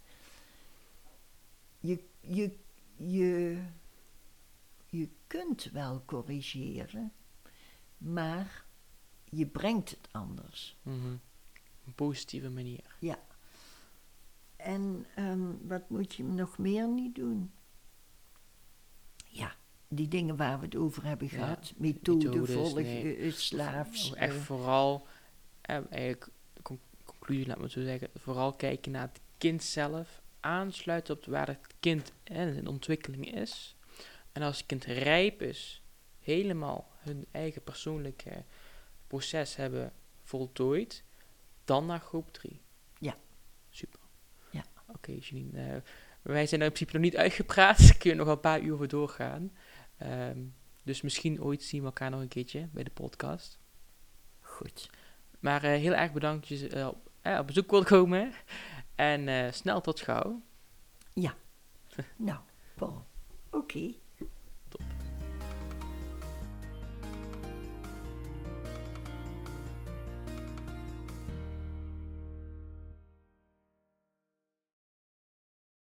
Je, 1.79 2.03
je, 2.21 2.57
je, 2.95 3.61
je 4.89 5.09
kunt 5.27 5.63
wel 5.63 6.03
corrigeren, 6.05 7.13
maar 7.97 8.65
je 9.23 9.45
brengt 9.45 9.89
het 9.89 10.07
anders. 10.11 10.77
Op 10.83 10.91
een 11.85 11.93
positieve 11.95 12.49
manier. 12.49 12.97
En 14.55 15.05
ehm, 15.15 15.51
wat 15.67 15.89
moet 15.89 16.13
je 16.15 16.23
nog 16.23 16.57
meer 16.57 16.87
niet 16.87 17.15
doen? 17.15 17.51
Ja, 19.27 19.55
die 19.89 20.07
dingen 20.07 20.35
waar 20.35 20.59
we 20.59 20.65
het 20.65 20.75
over 20.75 21.03
hebben 21.05 21.27
Ja, 21.31 21.37
gehad. 21.37 21.73
Methode, 21.77 22.25
methodes, 22.29 22.53
volgen, 22.55 22.83
nee. 22.83 23.15
eh, 23.17 23.31
slaafs. 23.31 24.11
Oh, 24.11 24.21
echt 24.21 24.35
eh, 24.35 24.41
vooral, 24.41 25.07
eh, 25.61 25.75
eigenlijk, 25.89 26.27
de 26.53 26.61
con- 26.61 26.79
conclusie 27.03 27.47
laat 27.47 27.59
me 27.59 27.69
zo 27.69 27.83
zeggen, 27.83 28.09
vooral 28.15 28.53
kijken 28.53 28.91
naar 28.91 29.01
het 29.07 29.19
kind 29.37 29.63
zelf, 29.63 30.21
aansluiten 30.39 31.15
op 31.15 31.25
waar 31.25 31.47
het 31.47 31.67
kind 31.79 32.11
eh, 32.23 32.55
in 32.57 32.67
ontwikkeling 32.67 33.33
is. 33.35 33.75
En 34.31 34.41
als 34.41 34.57
het 34.57 34.65
kind 34.65 34.85
rijp 34.85 35.41
is, 35.41 35.81
helemaal 36.19 36.87
hun 36.99 37.25
eigen 37.31 37.63
persoonlijke 37.63 38.43
proces 39.07 39.55
hebben 39.55 39.93
voltooid, 40.23 41.03
dan 41.65 41.85
naar 41.85 41.99
groep 41.99 42.33
3. 42.33 42.61
Ja. 42.99 43.17
Super. 43.69 43.99
Ja. 44.49 44.63
Oké, 44.87 45.11
Janine. 45.19 45.73
eh, 45.75 45.81
wij 46.21 46.47
zijn 46.47 46.61
er 46.61 46.67
in 46.67 46.73
principe 46.73 46.93
nog 46.97 47.01
niet 47.01 47.17
uitgepraat. 47.17 47.77
Kun 47.97 48.09
je 48.09 48.15
nog 48.15 48.27
een 48.27 48.39
paar 48.39 48.61
uur 48.61 48.77
voor 48.77 48.87
doorgaan. 48.87 49.51
Ehm, 49.99 50.39
dus 50.83 51.01
misschien 51.01 51.43
ooit 51.43 51.63
zien 51.63 51.79
we 51.79 51.85
elkaar 51.85 52.09
nog 52.09 52.21
een 52.21 52.27
keertje 52.27 52.67
bij 52.71 52.83
de 52.83 52.89
podcast. 52.89 53.59
Goed. 54.39 54.89
Maar 55.39 55.63
eh, 55.63 55.69
heel 55.69 55.93
erg 55.93 56.11
bedankt 56.11 56.49
dat 56.49 56.59
je 56.59 56.67
eh, 56.67 56.87
op, 56.87 57.09
eh, 57.21 57.39
op 57.39 57.47
bezoek 57.47 57.71
wilt 57.71 57.85
komen. 57.85 58.33
En 58.95 59.53
snel 59.53 59.81
tot 59.81 60.01
gauw. 60.01 60.41
Nou, 62.15 62.39
Paul. 62.75 63.05
Oké. 63.51 63.93